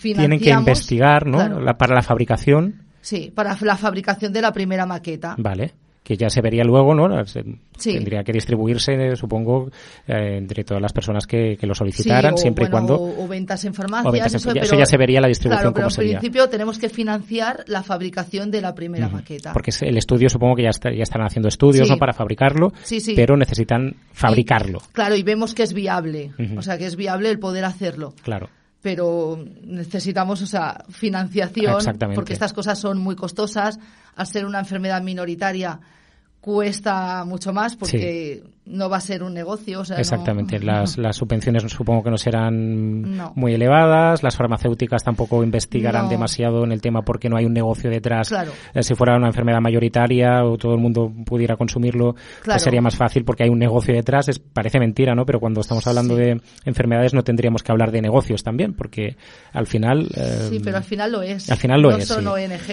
tienen 0.00 0.40
que 0.40 0.50
investigar, 0.50 1.26
¿no? 1.26 1.38
para 1.76 1.94
la 1.94 2.02
fabricación. 2.02 2.82
Sí, 3.00 3.32
para 3.34 3.56
la 3.60 3.76
fabricación 3.76 4.32
de 4.32 4.42
la 4.42 4.52
primera 4.52 4.86
maqueta. 4.86 5.34
Vale 5.38 5.74
que 6.08 6.16
ya 6.16 6.30
se 6.30 6.40
vería 6.40 6.64
luego, 6.64 6.94
¿no? 6.94 7.06
Tendría 7.78 8.24
que 8.24 8.32
distribuirse, 8.32 9.14
supongo, 9.14 9.68
eh, 10.06 10.38
entre 10.38 10.64
todas 10.64 10.80
las 10.80 10.90
personas 10.90 11.26
que, 11.26 11.58
lo 11.60 11.74
solicitaran, 11.74 12.38
siempre 12.38 12.64
y 12.64 12.70
cuando... 12.70 12.98
O, 12.98 13.28
ventas 13.28 13.62
en 13.66 13.74
farmacias. 13.74 14.36
eso, 14.36 14.54
ya, 14.54 14.86
se 14.86 14.96
vería 14.96 15.20
la 15.20 15.28
distribución 15.28 15.74
claro, 15.74 15.90
pero 15.90 16.02
en 16.02 16.12
principio 16.12 16.48
tenemos 16.48 16.78
que 16.78 16.88
financiar 16.88 17.62
la 17.66 17.82
fabricación 17.82 18.50
de 18.50 18.62
la 18.62 18.74
primera 18.74 19.10
maqueta. 19.10 19.52
Porque 19.52 19.70
el 19.82 19.98
estudio, 19.98 20.30
supongo 20.30 20.56
que 20.56 20.62
ya, 20.62 20.70
ya 20.70 21.02
están 21.02 21.20
haciendo 21.20 21.48
estudios, 21.48 21.90
¿no? 21.90 21.98
Para 21.98 22.14
fabricarlo, 22.14 22.72
pero 23.14 23.36
necesitan 23.36 23.94
fabricarlo. 24.10 24.80
claro, 24.92 25.14
y 25.14 25.22
vemos 25.22 25.52
que 25.52 25.64
es 25.64 25.74
viable. 25.74 26.32
O 26.56 26.62
sea, 26.62 26.78
que 26.78 26.86
es 26.86 26.96
viable 26.96 27.28
el 27.28 27.38
poder 27.38 27.66
hacerlo. 27.66 28.14
Claro 28.22 28.48
pero 28.80 29.44
necesitamos, 29.62 30.42
o 30.42 30.46
sea, 30.46 30.84
financiación, 30.88 31.78
porque 32.14 32.32
estas 32.32 32.52
cosas 32.52 32.78
son 32.78 32.98
muy 32.98 33.16
costosas. 33.16 33.78
Al 34.14 34.26
ser 34.26 34.46
una 34.46 34.60
enfermedad 34.60 35.02
minoritaria, 35.02 35.80
cuesta 36.48 37.26
mucho 37.26 37.52
más 37.52 37.76
porque 37.76 38.42
no 38.64 38.88
va 38.88 38.96
a 38.96 39.00
ser 39.00 39.22
un 39.22 39.34
negocio. 39.34 39.82
Exactamente, 39.96 40.58
las, 40.64 40.96
las 40.96 41.16
subvenciones 41.16 41.62
supongo 41.64 42.02
que 42.02 42.10
no 42.10 42.16
serán 42.16 43.18
muy 43.34 43.52
elevadas, 43.52 44.22
las 44.22 44.34
farmacéuticas 44.34 45.04
tampoco 45.04 45.44
investigarán 45.44 46.08
demasiado 46.08 46.64
en 46.64 46.72
el 46.72 46.80
tema 46.80 47.02
porque 47.02 47.28
no 47.28 47.36
hay 47.36 47.44
un 47.44 47.52
negocio 47.52 47.90
detrás. 47.90 48.32
Eh, 48.72 48.82
si 48.82 48.94
fuera 48.94 49.16
una 49.16 49.26
enfermedad 49.26 49.60
mayoritaria 49.60 50.42
o 50.42 50.56
todo 50.56 50.72
el 50.72 50.80
mundo 50.80 51.12
pudiera 51.26 51.56
consumirlo, 51.56 52.14
pues 52.42 52.62
sería 52.62 52.80
más 52.80 52.96
fácil 52.96 53.26
porque 53.26 53.42
hay 53.42 53.50
un 53.50 53.58
negocio 53.58 53.92
detrás. 53.94 54.28
Es, 54.28 54.38
parece 54.38 54.78
mentira, 54.78 55.14
¿no? 55.14 55.26
Pero 55.26 55.40
cuando 55.40 55.60
estamos 55.60 55.86
hablando 55.86 56.16
de 56.16 56.40
enfermedades 56.64 57.12
no 57.12 57.24
tendríamos 57.24 57.62
que 57.62 57.72
hablar 57.72 57.90
de 57.90 58.00
negocios 58.00 58.42
también, 58.42 58.72
porque 58.72 59.16
al 59.52 59.66
final... 59.66 60.08
sí, 60.48 60.56
eh, 60.56 60.60
pero 60.64 60.78
al 60.78 60.84
final 60.84 61.12
lo 61.12 61.20
es. 61.20 61.50
Al 61.50 61.58
final 61.58 61.82
lo 61.82 61.90
es. 61.90 62.08
Son 62.08 62.26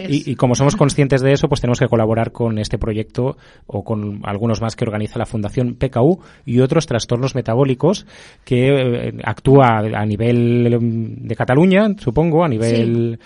Y, 0.07 0.31
y 0.31 0.35
como 0.35 0.55
somos 0.55 0.77
conscientes 0.77 1.19
de 1.19 1.33
eso, 1.33 1.49
pues 1.49 1.59
tenemos 1.59 1.79
que 1.79 1.87
colaborar 1.87 2.31
con 2.31 2.57
este 2.57 2.77
proyecto 2.77 3.37
o 3.67 3.83
con 3.83 4.21
algunos 4.23 4.61
más 4.61 4.75
que 4.75 4.85
organiza 4.85 5.19
la 5.19 5.25
Fundación 5.25 5.75
PKU 5.75 6.19
y 6.45 6.59
otros 6.59 6.85
trastornos 6.85 7.35
metabólicos 7.35 8.05
que 8.43 8.69
eh, 8.69 9.13
actúa 9.23 9.79
a 9.79 10.05
nivel 10.05 10.73
em, 10.73 11.15
de 11.27 11.35
Cataluña, 11.35 11.95
supongo, 11.97 12.43
a 12.43 12.47
nivel 12.47 13.19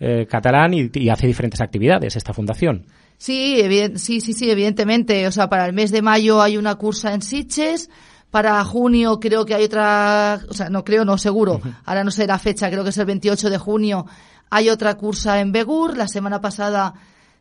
eh, 0.00 0.26
catalán 0.26 0.74
y, 0.74 1.08
hace 1.08 1.26
diferentes 1.26 1.60
actividades 1.60 2.16
esta 2.16 2.32
fundación. 2.32 2.86
Sí, 3.16 3.62
sí, 3.96 4.20
sí, 4.20 4.32
sí, 4.32 4.50
evidentemente. 4.50 5.26
O 5.26 5.32
sea, 5.32 5.48
para 5.48 5.66
el 5.66 5.72
mes 5.72 5.90
de 5.92 6.02
mayo 6.02 6.42
hay 6.42 6.56
una 6.56 6.74
cursa 6.74 7.14
en 7.14 7.22
Siches. 7.22 7.88
Para 8.30 8.62
junio 8.64 9.20
creo 9.20 9.46
que 9.46 9.54
hay 9.54 9.64
otra, 9.64 10.40
o 10.48 10.52
sea, 10.52 10.68
no 10.68 10.82
creo, 10.82 11.04
no 11.04 11.16
seguro. 11.16 11.60
Ahora 11.84 12.02
no 12.02 12.10
sé 12.10 12.26
la 12.26 12.38
fecha, 12.40 12.68
creo 12.68 12.82
que 12.82 12.90
es 12.90 12.98
el 12.98 13.06
28 13.06 13.48
de 13.48 13.58
junio. 13.58 14.06
Hay 14.50 14.68
otra 14.68 14.94
cursa 14.96 15.40
en 15.40 15.52
Begur. 15.52 15.96
La 15.96 16.08
semana 16.08 16.40
pasada 16.40 16.94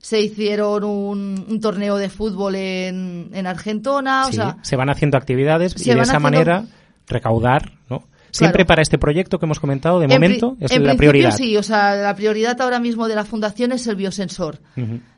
se 0.04 0.20
hicieron 0.20 0.84
un, 0.84 1.60
torneo 1.62 1.96
de 1.96 2.10
fútbol 2.10 2.56
en, 2.56 3.30
en 3.32 3.48
Argentona. 3.48 4.28
o 4.28 4.34
sea, 4.34 4.58
se 4.62 4.76
van 4.76 4.90
haciendo 4.90 5.18
actividades 5.18 5.76
y 5.80 5.94
de 5.94 6.02
esa 6.02 6.20
manera 6.20 6.66
recaudar, 7.08 7.72
¿no? 7.90 8.04
Siempre 8.30 8.66
para 8.66 8.82
este 8.82 8.98
proyecto 8.98 9.40
que 9.40 9.46
hemos 9.46 9.62
comentado, 9.62 10.02
de 10.02 10.10
momento, 10.10 10.58
es 10.60 10.78
la 10.78 10.96
prioridad. 10.96 11.32
Sí, 11.32 11.56
o 11.56 11.64
sea, 11.64 11.96
la 11.96 12.14
prioridad 12.16 12.60
ahora 12.60 12.80
mismo 12.80 13.08
de 13.08 13.16
la 13.16 13.24
fundación 13.24 13.72
es 13.72 13.88
el 13.88 13.96
biosensor. 13.96 14.60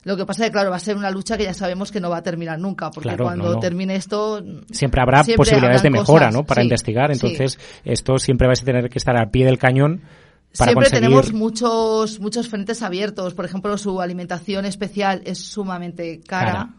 Lo 0.03 0.17
que 0.17 0.25
pasa 0.25 0.43
es 0.43 0.49
que, 0.49 0.53
claro, 0.53 0.69
va 0.69 0.75
a 0.75 0.79
ser 0.79 0.97
una 0.97 1.09
lucha 1.09 1.35
que 1.35 1.45
ya 1.45 1.53
sabemos 1.55 1.91
que 1.91 1.99
no 1.99 2.11
va 2.11 2.17
a 2.17 2.23
terminar 2.23 2.59
nunca, 2.59 2.91
porque 2.91 3.17
cuando 3.17 3.57
termine 3.57 3.95
esto... 3.95 4.43
Siempre 4.69 5.01
habrá 5.01 5.23
posibilidades 5.35 5.81
de 5.81 5.89
mejora, 5.89 6.29
¿no? 6.29 6.43
Para 6.43 6.61
investigar, 6.61 7.11
entonces 7.11 7.57
esto 7.83 8.19
siempre 8.19 8.45
va 8.45 8.53
a 8.53 8.55
tener 8.57 8.87
que 8.89 8.99
estar 8.99 9.17
al 9.17 9.31
pie 9.31 9.45
del 9.45 9.57
cañón 9.57 10.01
Siempre 10.55 10.89
tenemos 10.89 11.33
muchos, 11.33 12.19
muchos 12.19 12.47
frentes 12.47 12.81
abiertos. 12.81 13.33
Por 13.33 13.45
ejemplo, 13.45 13.77
su 13.77 14.01
alimentación 14.01 14.65
especial 14.65 15.21
es 15.25 15.39
sumamente 15.39 16.21
cara. 16.25 16.69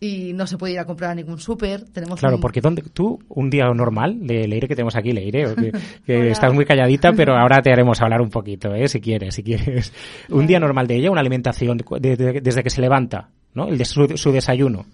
Y 0.00 0.32
no 0.32 0.48
se 0.48 0.58
puede 0.58 0.72
ir 0.72 0.80
a 0.80 0.84
comprar 0.84 1.12
a 1.12 1.14
ningún 1.14 1.38
súper. 1.38 1.84
Tenemos 1.84 2.18
claro, 2.18 2.40
porque 2.40 2.60
donde, 2.60 2.82
tú, 2.82 3.20
un 3.28 3.50
día 3.50 3.66
normal, 3.72 4.26
de 4.26 4.48
Leire 4.48 4.66
que 4.66 4.74
tenemos 4.74 4.96
aquí, 4.96 5.12
Leire, 5.12 5.54
que, 5.54 5.72
que 6.06 6.30
estás 6.30 6.52
muy 6.52 6.64
calladita, 6.64 7.12
pero 7.16 7.36
ahora 7.36 7.62
te 7.62 7.70
haremos 7.70 8.00
hablar 8.02 8.20
un 8.20 8.28
poquito, 8.28 8.74
¿eh? 8.74 8.88
si 8.88 9.00
quieres, 9.00 9.36
si 9.36 9.44
quieres. 9.44 9.92
Un 10.28 10.48
día 10.48 10.58
normal 10.58 10.88
de 10.88 10.96
ella, 10.96 11.12
una 11.12 11.20
alimentación 11.20 11.78
desde 12.00 12.62
que 12.64 12.70
se 12.70 12.80
levanta, 12.80 13.28
¿no? 13.54 13.68
El 13.68 13.78
de 13.78 13.84
su, 13.84 14.32
desayuno. 14.32 14.86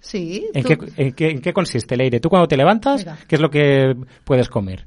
Sí. 0.00 0.48
¿En, 0.52 0.64
qué, 0.64 0.78
en, 0.96 1.12
qué, 1.12 1.30
¿En 1.30 1.40
qué 1.40 1.52
consiste, 1.52 1.96
Leire? 1.96 2.18
Tú 2.18 2.28
cuando 2.28 2.48
te 2.48 2.56
levantas, 2.56 3.06
¿qué 3.28 3.36
es 3.36 3.40
lo 3.40 3.50
que 3.50 3.94
puedes 4.24 4.48
comer? 4.48 4.84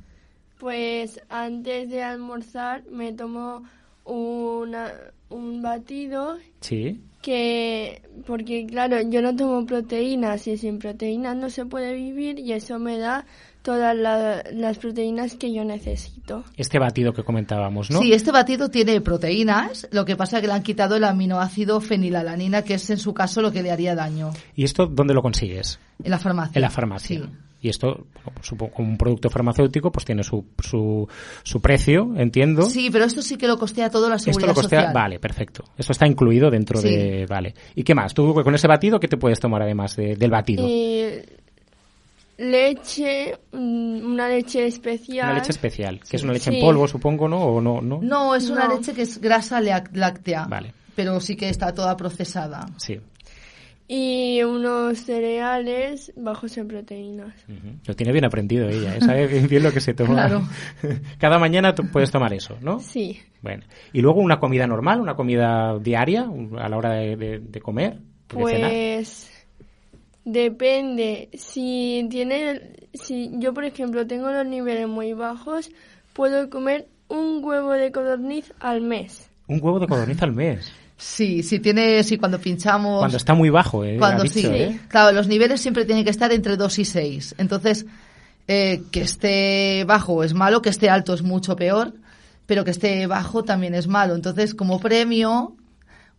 Pues 0.59 1.19
antes 1.29 1.89
de 1.89 2.03
almorzar 2.03 2.83
me 2.91 3.13
tomo 3.13 3.63
una, 4.05 4.91
un 5.29 5.61
batido 5.61 6.37
Sí. 6.59 6.99
que, 7.21 8.01
porque 8.27 8.65
claro, 8.65 9.01
yo 9.09 9.21
no 9.21 9.35
tomo 9.35 9.65
proteínas 9.65 10.47
y 10.47 10.57
sin 10.57 10.79
proteínas 10.79 11.35
no 11.37 11.49
se 11.49 11.65
puede 11.65 11.93
vivir 11.93 12.39
y 12.39 12.51
eso 12.53 12.77
me 12.79 12.97
da 12.97 13.25
todas 13.61 13.95
la- 13.95 14.43
las 14.51 14.77
proteínas 14.79 15.35
que 15.35 15.53
yo 15.53 15.63
necesito. 15.63 16.43
Este 16.57 16.79
batido 16.79 17.13
que 17.13 17.23
comentábamos, 17.23 17.89
¿no? 17.91 17.99
Sí, 18.01 18.13
este 18.13 18.31
batido 18.31 18.69
tiene 18.69 18.99
proteínas, 19.01 19.87
lo 19.91 20.05
que 20.05 20.15
pasa 20.15 20.37
es 20.37 20.41
que 20.41 20.47
le 20.47 20.53
han 20.53 20.63
quitado 20.63 20.95
el 20.95 21.03
aminoácido 21.03 21.79
fenilalanina, 21.81 22.63
que 22.63 22.75
es 22.75 22.89
en 22.89 22.97
su 22.97 23.13
caso 23.13 23.41
lo 23.41 23.51
que 23.51 23.61
le 23.63 23.71
haría 23.71 23.95
daño. 23.95 24.31
¿Y 24.55 24.63
esto 24.63 24.87
dónde 24.87 25.13
lo 25.13 25.21
consigues? 25.21 25.79
En 26.03 26.11
la 26.11 26.19
farmacia. 26.19 26.53
En 26.55 26.61
la 26.61 26.69
farmacia. 26.69 27.19
Sí. 27.19 27.23
Y 27.61 27.67
esto, 27.69 27.87
bueno, 28.13 28.31
pues 28.35 28.47
supongo, 28.47 28.73
como 28.73 28.87
un 28.89 28.97
producto 28.97 29.29
farmacéutico, 29.29 29.91
pues 29.91 30.05
tiene 30.05 30.23
su, 30.23 30.45
su, 30.63 31.07
su 31.43 31.61
precio, 31.61 32.13
entiendo. 32.15 32.61
Sí, 32.63 32.89
pero 32.89 33.03
esto 33.05 33.21
sí 33.21 33.35
que 33.37 33.47
lo 33.47 33.57
costea 33.59 33.89
todo 33.89 34.07
la 34.07 34.15
Esto 34.15 34.31
seguridad 34.31 34.47
lo 34.49 34.53
costea, 34.55 34.79
social. 34.79 34.93
vale, 34.93 35.19
perfecto. 35.19 35.65
Eso 35.77 35.91
está 35.91 36.07
incluido 36.07 36.49
dentro 36.49 36.79
Sí. 36.79 36.87
de, 36.89 37.25
vale. 37.27 37.53
¿Y 37.75 37.83
qué 37.83 37.93
más? 37.93 38.13
Tú 38.13 38.33
con 38.33 38.55
ese 38.55 38.67
batido, 38.67 38.99
¿qué 38.99 39.07
te 39.09 39.17
puedes 39.17 39.39
tomar 39.41 39.61
además 39.61 39.95
de- 39.97 40.15
del 40.15 40.31
batido? 40.31 40.65
Y 40.67 41.21
leche, 42.37 43.37
mm, 43.51 44.11
una 44.13 44.29
leche 44.29 44.65
especial. 44.65 45.29
Una 45.31 45.39
leche 45.39 45.51
especial, 45.51 45.99
que 46.09 46.15
es 46.15 46.23
una 46.23 46.33
leche 46.33 46.53
en 46.53 46.61
polvo, 46.61 46.87
supongo, 46.87 47.27
¿no? 47.27 47.41
O 47.43 47.59
no, 47.61 47.81
no. 47.81 47.99
No, 48.01 48.35
es 48.35 48.49
una 48.49 48.67
No. 48.67 48.75
leche 48.75 48.93
que 48.93 49.01
es 49.01 49.19
grasa 49.19 49.59
láctea. 49.61 50.45
Vale. 50.49 50.73
Pero 50.95 51.19
sí 51.19 51.35
que 51.35 51.49
está 51.49 51.73
toda 51.73 51.95
procesada. 51.97 52.65
Sí. 52.77 52.99
Y 53.91 54.43
unos 54.43 54.99
cereales 54.99 56.13
bajos 56.15 56.55
en 56.59 56.67
proteínas. 56.67 57.33
Lo 57.87 57.95
tiene 57.95 58.11
bien 58.13 58.23
aprendido 58.23 58.69
ella, 58.69 58.95
¿eh? 58.95 59.01
sabe 59.01 59.25
bien- 59.25 59.47
bien 59.47 59.63
lo 59.63 59.71
que 59.71 59.81
se 59.81 59.95
toma. 59.95 60.13
Claro. 60.13 60.43
Cada 61.17 61.39
mañana 61.39 61.73
tú 61.73 61.83
puedes 61.91 62.11
tomar 62.11 62.31
eso, 62.33 62.55
¿no? 62.61 62.79
Sí. 62.79 63.19
Bueno. 63.41 63.63
Y 63.91 64.01
luego 64.01 64.21
una 64.21 64.39
comida 64.39 64.67
normal, 64.67 65.01
una 65.01 65.15
comida 65.15 65.79
diaria, 65.79 66.29
a 66.59 66.69
la 66.69 66.77
hora 66.77 66.93
de, 66.93 67.15
de- 67.15 67.39
de 67.39 67.59
comer, 67.61 67.93
de 67.95 68.45
cenar. 68.45 68.71
Pues 68.71 69.31
depende. 70.23 71.29
Si 71.33 72.05
tiene, 72.11 72.61
si 72.93 73.31
yo 73.39 73.53
por 73.55 73.63
ejemplo 73.65 74.05
tengo 74.05 74.29
los 74.31 74.45
niveles 74.45 74.87
muy 74.87 75.13
bajos, 75.13 75.71
puedo 76.13 76.49
comer 76.51 76.87
un 77.07 77.43
huevo 77.43 77.71
de 77.71 77.91
codorniz 77.91 78.53
al 78.59 78.81
mes. 78.81 79.31
Un 79.49 79.59
huevo 79.61 79.79
de 79.79 79.87
codorniz 79.87 80.21
al 80.21 80.31
mes. 80.31 80.71
Sí, 80.95 81.43
sí 81.43 81.59
tiene, 81.59 82.03
sí, 82.03 82.17
cuando 82.17 82.39
pinchamos. 82.39 82.99
Cuando 82.99 83.17
está 83.17 83.33
muy 83.33 83.49
bajo, 83.49 83.83
¿eh? 83.83 83.97
Cuando 83.97 84.23
dicho, 84.23 84.35
sí. 84.39 84.45
¿eh? 84.47 84.79
Claro, 84.87 85.11
los 85.11 85.27
niveles 85.27 85.59
siempre 85.59 85.85
tienen 85.85 86.03
que 86.03 86.11
estar 86.11 86.31
entre 86.31 86.55
2 86.55 86.79
y 86.79 86.85
6. 86.85 87.35
Entonces, 87.37 87.85
eh, 88.47 88.83
que 88.91 89.01
esté 89.01 89.83
bajo 89.85 90.23
es 90.23 90.33
malo, 90.33 90.61
que 90.61 90.69
esté 90.69 90.89
alto 90.89 91.13
es 91.13 91.23
mucho 91.23 91.55
peor, 91.55 91.93
pero 92.45 92.63
que 92.63 92.71
esté 92.71 93.07
bajo 93.07 93.43
también 93.43 93.73
es 93.75 93.87
malo. 93.87 94.13
Entonces, 94.13 94.53
como 94.53 94.79
premio, 94.79 95.55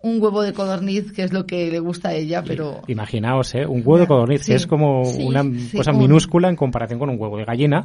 un 0.02 0.22
huevo 0.22 0.42
de 0.42 0.52
codorniz, 0.54 1.12
que 1.12 1.22
es 1.24 1.32
lo 1.32 1.44
que 1.46 1.70
le 1.70 1.78
gusta 1.78 2.08
a 2.08 2.14
ella, 2.14 2.42
pero... 2.46 2.80
Imaginaos, 2.86 3.54
¿eh? 3.54 3.66
Un 3.66 3.80
huevo 3.84 3.98
de 3.98 4.06
codorniz, 4.06 4.42
Sí. 4.42 4.52
que 4.52 4.56
es 4.56 4.66
como 4.66 5.04
Sí, 5.04 5.22
una 5.22 5.42
sí, 5.42 5.76
cosa 5.76 5.92
un- 5.92 5.98
minúscula 5.98 6.48
en 6.48 6.56
comparación 6.56 6.98
con 6.98 7.10
un 7.10 7.20
huevo 7.20 7.36
de 7.36 7.44
gallina, 7.44 7.84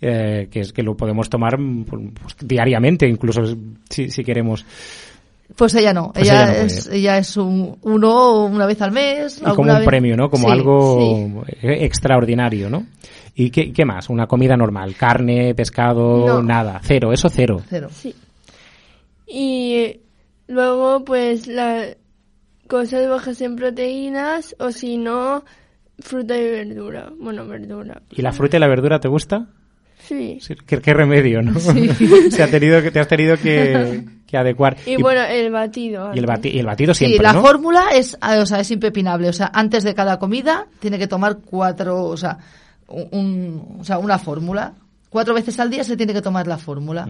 eh, 0.00 0.46
que 0.50 0.60
es 0.60 0.72
que 0.72 0.82
lo 0.84 0.96
podemos 0.96 1.28
tomar 1.28 1.58
mm, 1.58 1.84
pues, 1.84 2.36
diariamente, 2.40 3.08
incluso 3.08 3.42
si, 3.90 4.10
si 4.10 4.22
queremos. 4.22 4.64
Pues 5.56 5.74
ella 5.74 5.92
no, 5.92 6.12
Pues 6.12 6.28
ella, 6.28 6.42
ella 6.44 6.58
no 6.60 6.66
es, 6.66 6.86
ella 6.88 7.18
es 7.18 7.36
un, 7.36 7.76
uno 7.82 8.44
una 8.46 8.66
vez 8.66 8.80
al 8.82 8.92
mes. 8.92 9.40
Y 9.40 9.44
como 9.54 9.72
un 9.72 9.78
vez- 9.78 9.86
premio, 9.86 10.16
¿no? 10.16 10.28
Como 10.28 10.46
Sí, 10.48 10.52
algo 10.52 11.44
eh, 11.48 11.84
extraordinario, 11.84 12.68
¿no? 12.70 12.84
¿Y 13.34 13.50
qué, 13.50 13.72
qué 13.72 13.84
más? 13.84 14.08
Una 14.08 14.26
comida 14.26 14.56
normal, 14.56 14.94
carne, 14.96 15.54
pescado, 15.54 16.26
No. 16.26 16.42
nada, 16.42 16.80
cero, 16.82 17.12
eso 17.12 17.28
cero. 17.28 17.60
Cero. 17.68 17.88
Sí. 17.92 18.14
Y 19.28 20.00
luego 20.48 21.04
pues 21.04 21.46
las 21.46 21.96
cosas 22.68 23.08
bajas 23.08 23.40
en 23.40 23.56
proteínas 23.56 24.54
o 24.58 24.70
si 24.72 24.96
no 24.96 25.44
fruta 25.98 26.36
y 26.36 26.44
verdura. 26.44 27.10
Bueno, 27.18 27.46
verdura. 27.46 28.02
¿Y 28.10 28.22
la 28.22 28.32
fruta 28.32 28.56
y 28.56 28.60
la 28.60 28.68
verdura 28.68 29.00
te 29.00 29.08
gusta? 29.08 29.46
Sí. 29.98 30.38
Sí, 30.40 30.54
¿Qué, 30.66 30.80
qué 30.80 30.94
remedio, 30.94 31.42
no? 31.42 31.58
Se 32.30 32.42
ha 32.42 32.50
tenido 32.50 32.80
que, 32.82 32.90
te 32.90 33.00
has 33.00 33.08
tenido 33.08 33.36
que, 33.38 34.04
que 34.26 34.36
adecuar. 34.36 34.76
Y, 34.86 34.96
bueno, 35.02 35.22
el 35.24 35.50
batido. 35.50 36.14
y 36.14 36.18
el, 36.18 36.26
bati- 36.26 36.52
y 36.52 36.58
el 36.58 36.66
batido 36.66 36.94
Sí, 36.94 37.06
siempre, 37.06 37.22
la 37.24 37.32
¿no? 37.32 37.40
fórmula 37.42 37.86
es, 37.92 38.16
ah, 38.20 38.38
o 38.40 38.46
sea, 38.46 38.60
es 38.60 38.70
impepinable. 38.70 39.28
O 39.28 39.32
sea, 39.32 39.50
antes 39.52 39.82
de 39.84 39.94
cada 39.94 40.18
comida 40.18 40.66
tiene 40.80 40.98
que 40.98 41.06
tomar 41.08 41.38
cuatro, 41.44 42.04
o 42.04 42.16
sea, 42.16 42.38
un, 42.88 43.78
o 43.80 43.84
sea, 43.84 43.98
una 43.98 44.18
fórmula. 44.18 44.74
Cuatro 45.08 45.34
veces 45.34 45.58
al 45.58 45.70
día 45.70 45.82
se 45.82 45.96
tiene 45.96 46.12
que 46.12 46.22
tomar 46.22 46.46
la 46.46 46.58
fórmula. 46.58 47.08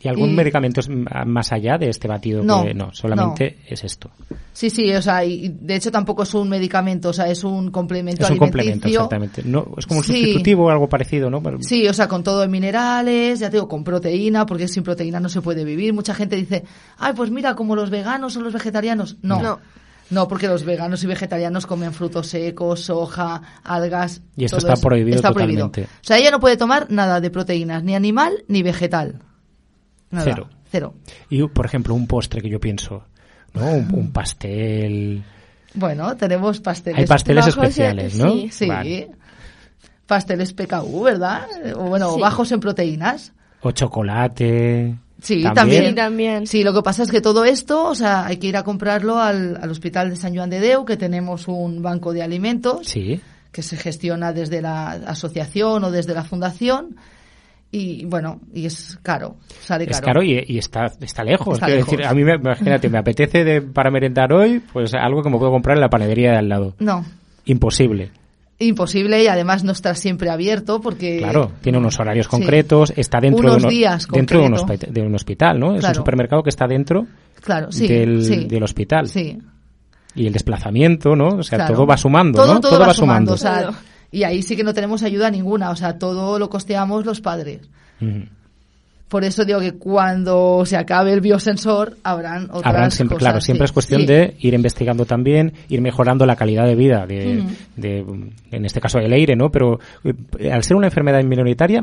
¿Y 0.00 0.08
algún 0.08 0.30
Y- 0.30 0.34
medicamento 0.34 0.80
más 1.26 1.50
allá 1.52 1.76
de 1.76 1.88
este 1.88 2.06
batido? 2.06 2.42
No, 2.42 2.64
que, 2.64 2.72
no, 2.74 2.92
solamente 2.92 3.58
es 3.66 3.82
esto. 3.82 4.10
Sí, 4.52 4.70
sí, 4.70 4.92
o 4.94 5.02
sea, 5.02 5.24
y 5.24 5.48
de 5.48 5.76
hecho 5.76 5.90
tampoco 5.90 6.22
es 6.22 6.34
un 6.34 6.48
medicamento, 6.48 7.08
o 7.08 7.12
sea, 7.12 7.26
es 7.28 7.42
un 7.44 7.70
complemento 7.70 8.24
Es 8.24 8.30
un 8.30 8.36
complemento, 8.38 8.86
exactamente. 8.88 9.42
No, 9.44 9.66
es 9.76 9.86
como 9.86 9.98
un 10.00 10.04
Sí. 10.04 10.12
sustitutivo 10.14 10.66
o 10.66 10.70
algo 10.70 10.88
parecido, 10.88 11.30
¿no? 11.30 11.42
Pero- 11.42 11.58
Sí, 11.62 11.86
o 11.88 11.92
sea, 11.94 12.06
con 12.08 12.22
todo 12.22 12.42
en 12.44 12.50
minerales, 12.50 13.40
ya 13.40 13.50
te 13.50 13.56
digo, 13.56 13.68
con 13.68 13.82
proteína, 13.84 14.46
porque 14.46 14.68
sin 14.68 14.82
proteína 14.82 15.20
no 15.20 15.28
se 15.28 15.40
puede 15.42 15.64
vivir. 15.64 15.92
Mucha 15.92 16.14
gente 16.14 16.36
dice, 16.36 16.64
ay, 16.98 17.12
pues 17.14 17.30
mira, 17.30 17.54
como 17.54 17.74
los 17.76 17.90
veganos 17.90 18.36
o 18.36 18.40
los 18.40 18.52
vegetarianos. 18.52 19.16
No. 19.22 19.40
No. 19.42 19.58
No, 20.10 20.26
porque 20.26 20.48
los 20.48 20.64
veganos 20.64 21.04
y 21.04 21.06
vegetarianos 21.06 21.66
comen 21.66 21.92
frutos 21.92 22.28
secos, 22.28 22.80
soja, 22.80 23.42
algas. 23.62 24.22
Y 24.36 24.44
esto 24.46 24.56
todo 24.56 24.72
está 24.72 24.80
prohibido 24.88 25.16
Está 25.16 25.32
prohibido. 25.32 25.66
totalmente. 25.66 25.92
O 26.00 26.04
sea, 26.04 26.16
ella 26.16 26.30
no 26.30 26.40
puede 26.40 26.56
tomar 26.56 26.86
nada 26.90 27.20
de 27.20 27.30
proteínas, 27.30 27.84
ni 27.84 27.94
animal 27.94 28.42
ni 28.48 28.62
vegetal. 28.62 29.20
Nada. 30.10 30.24
Cero. 30.24 30.48
Cero. 30.70 30.94
Y, 31.30 31.46
por 31.48 31.66
ejemplo, 31.66 31.94
un 31.94 32.06
postre 32.06 32.40
que 32.42 32.48
yo 32.50 32.60
pienso, 32.60 33.04
¿no? 33.54 33.64
Un, 33.64 33.94
un 33.94 34.12
pastel. 34.12 35.22
Bueno, 35.74 36.16
tenemos 36.16 36.60
pasteles. 36.60 37.00
Hay 37.00 37.06
pasteles 37.06 37.46
Bajos, 37.46 37.62
especiales, 37.64 38.14
¿no? 38.18 38.32
sí. 38.32 38.48
Sí. 38.50 38.66
Vale. 38.66 39.10
Pasteles 40.06 40.52
PKU, 40.54 41.02
¿verdad? 41.02 41.46
O 41.76 41.84
bueno, 41.84 42.14
Sí. 42.14 42.20
bajos 42.20 42.52
en 42.52 42.60
proteínas. 42.60 43.32
O 43.60 43.70
chocolate. 43.72 44.96
Sí, 45.20 45.42
Sí, 45.42 45.48
también. 45.54 45.94
también. 45.94 46.46
Sí, 46.46 46.62
lo 46.62 46.72
que 46.72 46.80
pasa 46.82 47.02
es 47.02 47.10
que 47.10 47.20
todo 47.20 47.44
esto, 47.44 47.84
o 47.88 47.94
sea, 47.94 48.24
hay 48.26 48.36
que 48.38 48.46
ir 48.46 48.56
a 48.56 48.62
comprarlo 48.62 49.18
al, 49.18 49.58
al 49.60 49.70
Hospital 49.70 50.10
de 50.10 50.16
San 50.16 50.34
Joan 50.34 50.48
de 50.48 50.60
Deu, 50.60 50.84
que 50.84 50.96
tenemos 50.96 51.48
un 51.48 51.82
banco 51.82 52.12
de 52.12 52.22
alimentos 52.22 52.86
Sí. 52.86 53.20
que 53.52 53.62
se 53.62 53.76
gestiona 53.76 54.32
desde 54.32 54.62
la 54.62 54.90
asociación 54.92 55.82
o 55.84 55.90
desde 55.90 56.14
la 56.14 56.22
fundación. 56.24 56.96
Y 57.70 58.06
bueno, 58.06 58.40
y 58.54 58.64
es 58.64 58.98
caro, 59.02 59.36
sale 59.60 59.84
Es 59.88 60.00
caro. 60.00 60.22
y, 60.22 60.42
y 60.46 60.56
está, 60.58 60.86
está 61.02 61.22
lejos. 61.22 61.54
Está 61.54 61.66
Quiero 61.66 61.80
lejos. 61.80 61.90
decir, 61.92 62.06
a 62.06 62.14
mí, 62.14 62.24
me, 62.24 62.34
imagínate, 62.36 62.88
me 62.88 62.96
apetece 62.98 63.44
de, 63.44 63.60
para 63.60 63.90
merendar 63.90 64.32
hoy, 64.32 64.60
pues 64.72 64.94
algo 64.94 65.22
que 65.22 65.28
me 65.28 65.36
puedo 65.36 65.50
comprar 65.50 65.76
en 65.76 65.82
la 65.82 65.90
panadería 65.90 66.30
de 66.32 66.36
al 66.38 66.48
lado. 66.48 66.74
No, 66.78 67.04
Imposible. 67.44 68.10
imposible 68.60 69.22
y 69.22 69.26
además 69.28 69.62
no 69.64 69.72
está 69.72 69.94
siempre 69.94 70.30
abierto 70.30 70.80
porque... 70.80 71.18
Claro, 71.18 71.52
tiene 71.60 71.78
unos 71.78 72.00
horarios 72.00 72.26
Sí. 72.26 72.30
concretos, 72.30 72.92
está 72.96 73.20
dentro, 73.20 73.40
Unos 73.46 73.56
de, 73.58 73.62
uno- 73.62 73.68
días 73.70 74.08
dentro 74.10 74.40
de, 74.40 74.46
un 74.46 74.52
concreto. 74.56 74.86
hospi- 74.86 74.90
de 74.92 75.02
un 75.02 75.14
hospital, 75.14 75.60
¿no? 75.60 75.76
Es 75.76 75.84
un 75.84 75.94
supermercado 75.94 76.42
que 76.42 76.50
está 76.50 76.66
dentro 76.66 77.06
Claro, 77.42 77.70
sí, 77.70 77.86
del, 77.86 78.24
sí. 78.24 78.44
del 78.46 78.62
hospital. 78.64 79.06
Sí, 79.08 79.38
Y 80.16 80.26
el 80.26 80.32
desplazamiento, 80.32 81.14
¿no? 81.14 81.28
O 81.36 81.42
sea, 81.44 81.58
claro. 81.58 81.74
todo 81.74 81.86
va 81.86 81.96
sumando, 81.96 82.42
todo, 82.42 82.54
¿no? 82.54 82.60
Todo, 82.60 82.80
va 82.80 82.92
sumando, 82.94 83.34
o 83.34 83.36
Todo. 83.36 83.42
sea, 83.42 83.70
y 84.10 84.22
ahí 84.22 84.42
sí 84.42 84.56
que 84.56 84.64
no 84.64 84.74
tenemos 84.74 85.02
ayuda 85.02 85.30
ninguna, 85.30 85.70
o 85.70 85.76
sea, 85.76 85.98
todo 85.98 86.38
lo 86.38 86.48
costeamos 86.50 87.04
los 87.04 87.20
padres. 87.20 87.60
Por 89.08 89.24
eso 89.24 89.44
digo 89.46 89.58
que 89.60 89.72
cuando 89.72 90.64
se 90.66 90.76
acabe 90.76 91.14
el 91.14 91.22
biosensor 91.22 91.96
habrán 92.02 92.44
otras 92.50 92.66
Habrán 92.66 92.90
siempre, 92.90 93.14
cosas, 93.16 93.26
claro, 93.28 93.40
siempre 93.40 93.66
sí. 93.66 93.70
es 93.70 93.72
cuestión 93.72 94.00
Sí. 94.02 94.06
de 94.06 94.36
ir 94.40 94.52
investigando 94.52 95.06
también, 95.06 95.54
ir 95.70 95.80
mejorando 95.80 96.26
la 96.26 96.36
calidad 96.36 96.66
de 96.66 96.74
vida, 96.74 97.06
de, 97.06 97.42
en 97.78 98.64
este 98.66 98.80
caso 98.82 98.98
del 98.98 99.12
aire, 99.14 99.34
¿no? 99.34 99.50
Pero 99.50 99.80
eh, 100.04 100.52
al 100.52 100.62
ser 100.62 100.76
una 100.76 100.88
enfermedad 100.88 101.22
minoritaria, 101.24 101.82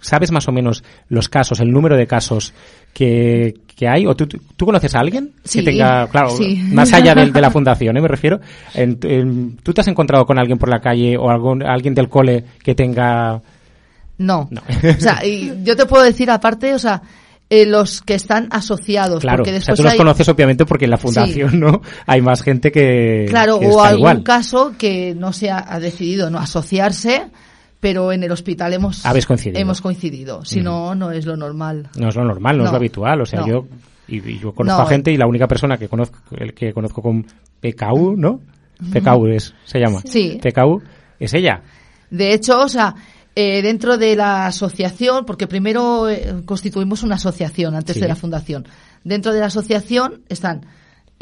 ¿sabes 0.00 0.32
más 0.32 0.48
o 0.48 0.52
menos 0.52 0.82
los 1.10 1.28
casos, 1.28 1.60
el 1.60 1.70
número 1.70 1.96
de 1.98 2.06
casos 2.06 2.54
que, 2.92 3.54
que 3.74 3.88
hay? 3.88 4.06
¿O 4.06 4.14
tú, 4.14 4.26
tú 4.26 4.66
conoces 4.66 4.94
a 4.94 5.00
alguien 5.00 5.30
Sí, 5.44 5.60
que 5.60 5.70
tenga, 5.72 6.06
claro, 6.08 6.30
sí. 6.30 6.60
más 6.72 6.92
allá 6.92 7.14
de, 7.14 7.30
de 7.30 7.40
la 7.40 7.50
fundación, 7.52 7.96
¿eh? 7.96 8.00
me 8.00 8.08
refiero? 8.08 8.40
En- 8.74 8.98
en- 9.02 9.56
¿Tú 9.62 9.72
te 9.72 9.80
has 9.80 9.88
encontrado 9.88 10.26
con 10.26 10.38
alguien 10.38 10.58
por 10.58 10.68
la 10.68 10.80
calle 10.80 11.16
o 11.16 11.30
algún, 11.30 11.62
alguien 11.64 11.94
del 11.94 12.08
cole 12.08 12.44
que 12.62 12.74
tenga... 12.74 13.40
No. 14.18 14.46
No. 14.50 14.60
o 14.60 15.00
sea, 15.00 15.24
y 15.24 15.52
yo 15.64 15.74
te 15.76 15.86
puedo 15.86 16.04
decir 16.04 16.30
aparte, 16.30 16.74
o 16.74 16.78
sea, 16.78 17.02
eh, 17.50 17.66
los 17.66 18.02
que 18.02 18.14
están 18.14 18.46
asociados, 18.50 19.20
Claro, 19.20 19.38
porque 19.38 19.50
o 19.50 19.52
sea, 19.52 19.58
después 19.58 19.76
tú 19.78 19.82
los 19.82 19.92
hay, 19.92 19.98
conoces 19.98 20.28
obviamente 20.28 20.64
porque 20.64 20.84
en 20.84 20.90
la 20.92 20.96
fundación, 20.98 21.58
¿no? 21.60 21.82
Hay 22.06 22.20
más 22.22 22.42
gente 22.42 22.70
que, 22.70 23.26
claro, 23.28 23.58
que 23.58 23.66
o 23.66 23.70
está 23.70 23.88
algún 23.88 23.98
igual. 24.00 24.22
caso 24.22 24.72
que 24.78 25.14
no 25.16 25.32
se 25.32 25.50
ha, 25.50 25.64
ha 25.66 25.80
decidido 25.80 26.30
no 26.30 26.38
asociarse, 26.38 27.24
pero 27.82 28.12
en 28.12 28.22
el 28.22 28.30
hospital 28.30 28.72
hemos 28.72 29.04
Habéis 29.04 29.26
coincidido. 29.26 29.60
hemos 29.60 29.80
coincidido. 29.80 30.44
Si 30.44 30.60
no, 30.60 30.94
no 30.94 31.10
es 31.10 31.26
lo 31.26 31.36
normal. 31.36 31.88
No 31.98 32.08
es 32.08 32.14
lo 32.14 32.24
normal, 32.24 32.56
no, 32.56 32.64
es 32.64 32.70
lo 32.70 32.76
habitual. 32.76 33.20
O 33.20 33.26
sea, 33.26 33.40
no. 33.40 33.48
yo 33.48 33.66
y, 34.06 34.18
y 34.26 34.38
yo 34.38 34.52
conozco 34.54 34.80
No, 34.80 34.86
a 34.86 34.88
gente 34.88 35.10
y 35.10 35.16
la 35.16 35.26
única 35.26 35.48
persona 35.48 35.76
que 35.76 35.88
conozco 35.88 36.18
el 36.36 36.54
que 36.54 36.72
conozco 36.72 37.02
con 37.02 37.26
PKU, 37.60 38.14
¿no? 38.16 38.40
PKU 38.92 39.26
es, 39.26 39.52
se 39.64 39.80
llama. 39.80 40.00
Sí. 40.04 40.38
PKU 40.40 40.80
es 41.18 41.34
ella. 41.34 41.60
De 42.08 42.32
hecho, 42.32 42.60
o 42.60 42.68
sea, 42.68 42.94
Eh, 43.34 43.62
dentro 43.62 43.96
de 43.96 44.14
la 44.14 44.44
asociación, 44.46 45.24
porque 45.24 45.46
primero 45.46 46.06
eh, 46.10 46.42
constituimos 46.44 47.02
una 47.02 47.14
asociación 47.14 47.74
antes 47.74 47.94
Sí. 47.96 48.00
de 48.02 48.08
la 48.08 48.14
fundación. 48.14 48.66
Dentro 49.04 49.32
de 49.32 49.40
la 49.40 49.46
asociación 49.46 50.20
están 50.28 50.66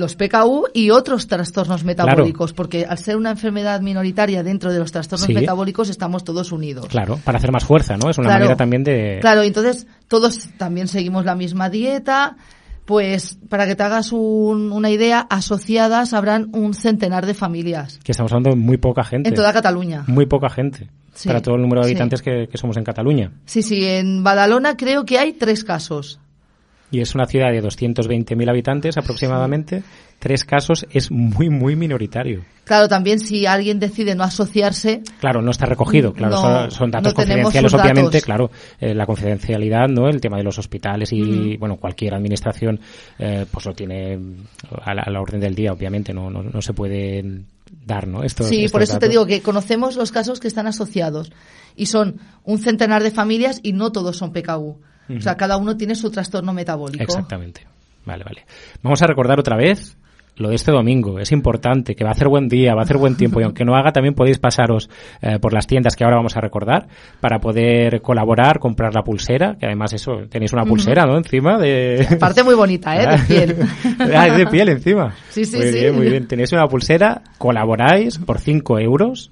los 0.01 0.17
PKU 0.17 0.67
y 0.75 0.91
otros 0.91 1.29
trastornos 1.29 1.85
metabólicos, 1.85 2.53
porque 2.53 2.85
al 2.85 2.99
ser 2.99 3.17
una 3.17 3.31
enfermedad 3.31 3.81
minoritaria 3.81 4.43
dentro 4.43 4.73
de 4.73 4.81
los 4.81 4.91
trastornos 4.91 5.27
Sí. 5.27 5.35
metabólicos 5.35 5.89
estamos 5.89 6.25
todos 6.25 6.51
unidos. 6.51 6.87
Claro, 6.89 7.21
para 7.25 7.39
hacer 7.39 7.53
más 7.53 7.65
fuerza, 7.65 7.97
¿no? 7.97 8.11
Es 8.11 8.19
una 8.19 8.27
Claro. 8.29 8.41
manera 8.41 8.57
también 8.57 8.83
de... 8.83 9.19
Claro, 9.21 9.43
entonces 9.43 9.87
todos 10.09 10.49
también 10.59 10.89
seguimos 10.89 11.25
la 11.25 11.37
misma 11.37 11.71
dieta. 11.71 12.37
Pues 12.87 13.39
para 13.49 13.67
que 13.69 13.77
te 13.77 13.85
hagas 13.85 14.11
un- 14.11 14.73
una 14.73 14.91
idea, 14.91 15.21
asociadas 15.31 16.13
habrán 16.13 16.49
un 16.53 16.75
centenar 16.75 17.25
de 17.25 17.35
familias 17.35 18.01
Que 18.03 18.11
estamos 18.11 18.33
hablando 18.33 18.51
de 18.51 18.57
muy 18.57 18.79
poca 18.79 19.05
gente. 19.05 19.29
en 19.29 19.35
toda 19.37 19.53
Cataluña. 19.53 20.03
Muy 20.09 20.27
poca 20.27 20.49
gente. 20.51 20.89
Sí, 21.15 21.29
Para 21.29 21.41
todo 21.41 21.55
el 21.55 21.63
número 21.63 21.83
de 21.83 21.89
sí. 21.89 21.93
habitantes 21.93 22.23
que, 22.23 22.49
que 22.51 22.59
somos 22.59 22.77
en 22.79 22.83
Cataluña. 22.85 23.31
Sí, 23.45 23.63
sí, 23.63 23.85
en 23.85 24.25
Badalona 24.25 24.77
creo 24.77 25.05
que 25.05 25.19
hay 25.21 25.35
tres 25.35 25.63
casos. 25.63 26.19
Y 26.91 27.01
es 27.01 27.15
una 27.15 27.27
ciudad 27.27 27.53
de 27.53 27.63
220.000 27.63 28.51
habitantes 28.51 28.97
aproximadamente. 28.97 29.83
Tres 30.19 30.45
casos 30.45 30.87
es 30.91 31.11
muy, 31.11 31.49
muy 31.49 31.77
minoritario. 31.77 32.45
Claro, 32.65 32.89
también 32.89 33.21
si 33.21 33.47
alguien 33.47 33.81
decide 33.81 34.15
no 34.15 34.23
asociarse, 34.23 35.03
Claro, 35.19 35.41
no 35.41 35.51
está 35.51 35.67
recogido, 35.67 36.13
claro, 36.13 36.35
No, 36.35 36.41
son, 36.41 36.71
son 36.71 36.91
datos 36.91 37.13
no 37.13 37.17
confidenciales, 37.17 37.73
obviamente, 37.75 38.19
datos. 38.19 38.25
claro, 38.25 38.51
eh, 38.81 38.95
la 38.95 39.07
confidencialidad, 39.07 39.89
¿no? 39.89 40.09
El 40.09 40.21
tema 40.21 40.37
de 40.37 40.45
los 40.45 40.59
hospitales 40.59 41.13
y, 41.13 41.57
bueno, 41.57 41.77
cualquier 41.77 42.15
administración, 42.15 42.79
eh, 43.19 43.47
pues 43.51 43.65
lo 43.67 43.73
tiene 43.73 44.19
a 44.85 44.95
la, 44.95 45.03
a 45.03 45.11
la 45.11 45.21
orden 45.21 45.41
del 45.41 45.55
día, 45.55 45.73
obviamente, 45.73 46.13
no, 46.13 46.29
no, 46.31 46.43
no 46.43 46.61
se 46.63 46.75
puede 46.75 47.25
dar, 47.87 48.07
¿no? 48.07 48.23
Estos, 48.23 48.47
sí, 48.47 48.57
estos 48.65 48.73
por 48.73 48.83
eso 48.83 48.99
te 48.99 49.09
digo 49.09 49.27
que 49.27 49.41
conocemos 49.41 49.97
los 49.97 50.13
casos 50.13 50.39
que 50.39 50.49
están 50.49 50.67
asociados 50.67 51.33
y 51.77 51.87
son 51.87 52.17
un 52.45 52.59
centenar 52.59 53.03
de 53.03 53.11
familias 53.11 53.61
y 53.63 53.73
no 53.73 53.91
todos 53.91 54.19
son 54.19 54.33
PKU. 54.33 54.77
O 55.17 55.21
sea, 55.21 55.37
cada 55.37 55.57
uno 55.57 55.77
tiene 55.77 55.95
su 55.95 56.11
trastorno 56.11 56.53
metabólico. 56.53 57.03
Exactamente. 57.03 57.67
Vale, 58.05 58.25
vale. 58.25 58.47
Vamos 58.83 59.03
a 59.03 59.07
recordar 59.07 59.39
otra 59.39 59.57
vez 59.57 59.97
lo 60.37 60.49
de 60.49 60.55
este 60.55 60.73
domingo. 60.73 61.19
Es 61.19 61.33
importante, 61.33 61.95
que 61.95 62.03
va 62.03 62.11
a 62.11 62.13
hacer 62.13 62.29
buen 62.29 62.49
día, 62.49 62.75
va 62.75 62.81
a 62.81 62.85
hacer 62.85 62.97
buen 62.97 63.17
tiempo 63.17 63.41
y 63.41 63.45
aunque 63.45 63.65
no 63.65 63.75
haga, 63.75 63.93
también 63.93 64.15
podéis 64.15 64.39
pasaros 64.39 64.89
eh, 65.21 65.39
por 65.39 65.53
las 65.53 65.67
tiendas 65.67 65.97
que 65.97 66.05
ahora 66.05 66.17
vamos 66.17 66.37
a 66.37 66.41
recordar 66.41 66.89
para 67.21 67.39
poder 67.39 68.01
colaborar, 68.01 68.59
comprar 68.59 68.95
la 68.95 69.03
pulsera, 69.03 69.57
que 69.59 69.67
además 69.67 69.93
eso, 69.93 70.13
tenéis 70.29 70.53
una 70.53 70.65
pulsera, 70.65 71.05
¿no? 71.05 71.19
Encima 71.19 71.59
de... 71.59 72.17
Parte 72.19 72.43
muy 72.43 72.55
bonita, 72.55 72.97
¿eh? 72.97 73.07
De 73.07 73.19
piel. 73.27 73.57
ah, 74.17 74.29
es 74.29 74.37
de 74.37 74.47
piel 74.47 74.69
encima. 74.71 75.15
Sí, 75.29 75.45
sí, 75.45 75.57
muy 75.57 75.67
sí. 75.67 75.73
bien, 75.73 75.95
muy 75.95 76.09
bien. 76.09 76.27
Tenéis 76.27 76.53
una 76.53 76.67
pulsera, 76.67 77.23
colaboráis 77.39 78.19
por 78.19 78.39
5 78.39 78.79
euros. 78.79 79.31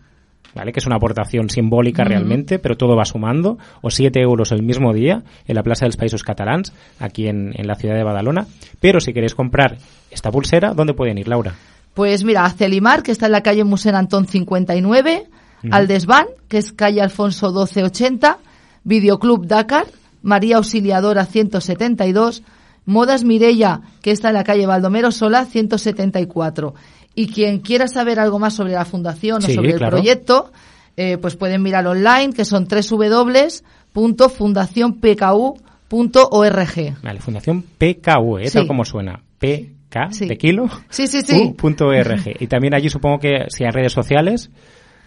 ¿Vale? 0.55 0.73
Que 0.73 0.81
es 0.81 0.87
una 0.87 0.97
aportación 0.97 1.51
simbólica 1.51 2.05
realmente, 2.05 2.59
pero 2.59 2.77
todo 2.77 2.97
va 2.97 3.05
sumando. 3.05 3.59
O 3.83 3.91
7 3.91 4.19
euros 4.21 4.51
el 4.51 4.63
mismo 4.63 4.93
día 4.93 5.23
en 5.47 5.55
la 5.55 5.63
Plaza 5.63 5.85
dels 5.85 5.99
Països 5.99 6.25
Catalans, 6.25 6.73
aquí 6.99 7.29
en, 7.29 7.53
en 7.55 7.67
la 7.67 7.77
ciudad 7.77 7.95
de 7.95 8.03
Badalona. 8.03 8.47
Pero 8.81 9.01
si 9.01 9.13
queréis 9.13 9.35
comprar 9.35 9.77
esta 10.11 10.31
pulsera, 10.31 10.73
¿dónde 10.75 10.95
pueden 10.95 11.19
ir, 11.19 11.29
Laura? 11.29 11.55
Pues 11.95 12.25
mira, 12.25 12.45
a 12.45 12.51
Celimar, 12.51 13.03
que 13.03 13.13
está 13.13 13.27
en 13.27 13.33
la 13.33 13.43
calle 13.43 13.65
Musén 13.65 13.95
Antón 13.95 14.27
59, 14.27 15.27
al 15.71 15.89
Desván, 15.89 16.27
que 16.49 16.59
es 16.59 16.73
calle 16.73 17.01
Alfonso 17.01 17.49
1280, 17.49 18.39
Videoclub 18.85 19.47
Dakar, 19.47 19.87
María 20.23 20.59
Auxiliadora 20.59 21.27
172, 21.27 22.43
Modas 22.87 23.25
Mirella, 23.25 23.81
que 24.01 24.13
está 24.13 24.29
en 24.29 24.35
la 24.35 24.45
calle 24.45 24.67
Baldomero 24.67 25.11
Sola 25.11 25.45
174. 25.45 26.75
Y 27.21 27.27
quien 27.27 27.59
quiera 27.59 27.89
saber 27.89 28.21
algo 28.21 28.39
más 28.39 28.55
sobre 28.55 28.75
la 28.75 28.85
fundación 28.85 29.43
Sí, 29.43 29.51
o 29.51 29.55
sobre 29.57 29.75
claro. 29.75 29.97
el 29.97 30.03
proyecto, 30.03 30.53
eh, 30.97 31.19
pues 31.19 31.35
pueden 31.35 31.63
mirar 31.63 31.85
online, 31.87 32.33
que 32.33 32.45
son 32.45 32.69
www.fundacionpku.org. 35.91 37.03
Vale, 37.03 37.21
Fundación 37.21 37.63
PKU, 37.63 38.39
¿eh? 38.39 38.47
Sí. 38.47 38.53
Tal 38.59 38.67
como 38.67 38.85
suena. 38.85 39.21
PK 39.39 40.11
Sí. 40.13 40.27
de 40.27 40.37
kilo. 40.37 40.69
Sí, 40.91 41.07
sí, 41.07 41.23
sí. 41.23 41.37
U 41.37 41.57
.org. 41.85 42.37
Y 42.41 42.47
también 42.47 42.75
allí 42.75 42.89
supongo 42.89 43.19
que 43.19 43.47
si 43.49 43.65
hay 43.65 43.71
redes 43.71 43.93
sociales, 43.93 44.51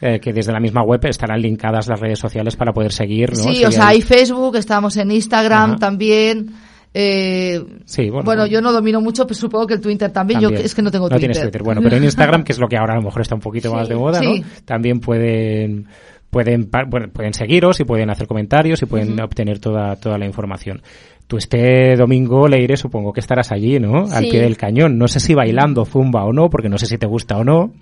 eh, 0.02 0.19
que 0.19 0.34
desde 0.34 0.52
la 0.52 0.60
misma 0.60 0.82
web 0.84 1.00
estarán 1.06 1.41
linkadas 1.41 1.88
las 1.88 2.00
redes 2.00 2.19
sociales 2.19 2.56
para 2.56 2.74
poder 2.74 2.91
seguir, 2.91 3.30
¿no? 3.32 3.43
Sí, 3.43 3.63
o 3.63 3.71
sea, 3.71 3.89
hay 3.89 4.02
Facebook, 4.02 4.56
estamos 4.56 4.97
en 4.97 5.12
Instagram 5.12 5.71
Ajá. 5.71 5.80
también. 5.80 6.56
Eh, 6.93 7.63
Sí, 7.86 8.10
bueno. 8.10 8.45
yo 8.47 8.62
no 8.62 8.73
domino 8.73 8.99
mucho, 9.01 9.25
pero 9.25 9.36
supongo 9.36 9.67
que 9.67 9.75
el 9.75 9.82
Twitter 9.82 10.12
también. 10.12 10.41
Yo 10.41 10.49
es 10.49 10.75
que 10.75 10.82
no 10.82 10.91
tengo 10.91 11.06
no 11.06 11.10
Twitter. 11.10 11.32
tienes 11.32 11.41
Twitter. 11.41 11.63
Bueno, 11.63 11.82
pero 11.82 11.95
en 11.97 12.04
Instagram, 12.04 12.43
que 12.43 12.51
es 12.51 12.60
lo 12.60 12.67
que 12.67 12.77
ahora 12.77 12.93
a 12.93 12.97
lo 12.97 13.04
mejor 13.04 13.21
está 13.21 13.36
un 13.36 13.41
poquito 13.41 13.69
Sí. 13.69 13.75
más 13.75 13.88
de 13.89 13.95
moda, 13.95 14.19
Sí. 14.19 14.39
¿no? 14.41 14.45
También 14.65 14.99
pueden 14.99 15.88
pueden 16.30 16.69
bueno, 16.88 17.10
pueden 17.12 17.34
seguiros 17.34 17.82
y 17.82 17.84
pueden 17.84 18.10
hacer 18.10 18.25
comentarios 18.25 18.82
y 18.82 18.86
pueden 18.86 19.19
obtener 19.21 19.60
toda 19.60 19.95
toda 19.97 20.17
la 20.17 20.25
información. 20.25 20.82
Tú 21.27 21.38
este 21.38 21.95
domingo, 21.95 22.47
Leire, 22.47 22.75
supongo 22.77 23.12
que 23.13 23.19
estarás 23.21 23.51
allí, 23.51 23.80
¿no? 23.80 24.06
Al 24.12 24.23
pie 24.25 24.41
del 24.41 24.58
cañón. 24.58 24.97
No 24.97 25.08
sé 25.08 25.19
si 25.19 25.34
bailando 25.34 25.86
zumba 25.86 26.23
o 26.25 26.34
no, 26.34 26.49
porque 26.49 26.67
no 26.69 26.77
sé 26.77 26.86
si 26.88 26.97
te 26.97 27.06
gusta 27.06 27.38
o 27.38 27.43
no. 27.43 27.73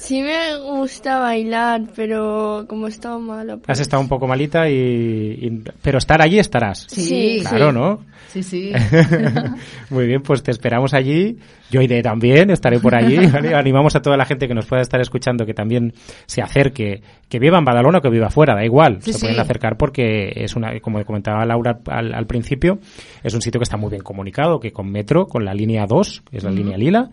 Sí 0.00 0.22
me 0.22 0.56
gusta 0.60 1.18
bailar, 1.18 1.82
pero 1.96 2.66
como 2.68 2.86
he 2.86 2.90
estado 2.90 3.18
mala... 3.18 3.54
Has 3.54 3.60
pues- 3.62 3.80
estado 3.80 4.00
un 4.00 4.08
poco 4.08 4.28
malita 4.28 4.70
y, 4.70 4.74
y- 4.74 5.62
pero 5.82 5.98
estar 5.98 6.22
allí 6.22 6.38
estarás. 6.38 6.86
Sí, 6.88 7.02
Sí. 7.02 7.38
Claro, 7.40 7.72
¿no? 7.72 8.04
Sí, 8.28 8.42
sí. 8.44 8.72
Muy 9.90 10.06
bien, 10.06 10.22
pues 10.22 10.42
te 10.44 10.52
esperamos 10.52 10.94
allí. 10.94 11.38
Yo 11.70 11.80
iré 11.82 12.02
también, 12.02 12.50
estaré 12.50 12.78
por 12.80 12.94
allí. 12.94 13.16
¿vale? 13.32 13.54
Animamos 13.54 13.94
a 13.96 14.00
toda 14.02 14.16
la 14.16 14.24
gente 14.24 14.48
que 14.48 14.54
nos 14.54 14.66
pueda 14.66 14.82
estar 14.82 15.00
escuchando 15.00 15.44
que 15.44 15.54
también 15.54 15.92
se 16.26 16.40
acerque, 16.42 17.02
que 17.28 17.38
viva 17.38 17.58
en 17.58 17.64
Badalona 17.64 17.98
o 17.98 18.00
que 18.00 18.08
viva 18.10 18.30
fuera, 18.30 18.54
da 18.54 18.64
igual. 18.64 18.98
Sí, 19.02 19.12
se 19.12 19.18
sí. 19.18 19.26
pueden 19.26 19.40
acercar 19.40 19.76
porque 19.76 20.32
es 20.34 20.56
una, 20.56 20.78
como 20.80 21.04
comentaba 21.04 21.44
Laura 21.44 21.78
al, 21.86 22.14
al 22.14 22.26
principio, 22.26 22.78
es 23.22 23.34
un 23.34 23.42
sitio 23.42 23.58
que 23.60 23.64
está 23.64 23.76
muy 23.76 23.90
bien 23.90 24.02
comunicado, 24.02 24.58
que 24.60 24.72
con 24.72 24.90
metro, 24.90 25.26
con 25.26 25.44
la 25.44 25.52
línea 25.54 25.84
2, 25.86 26.22
que 26.30 26.36
es 26.38 26.44
la 26.44 26.50
línea 26.50 26.76
lila, 26.78 27.10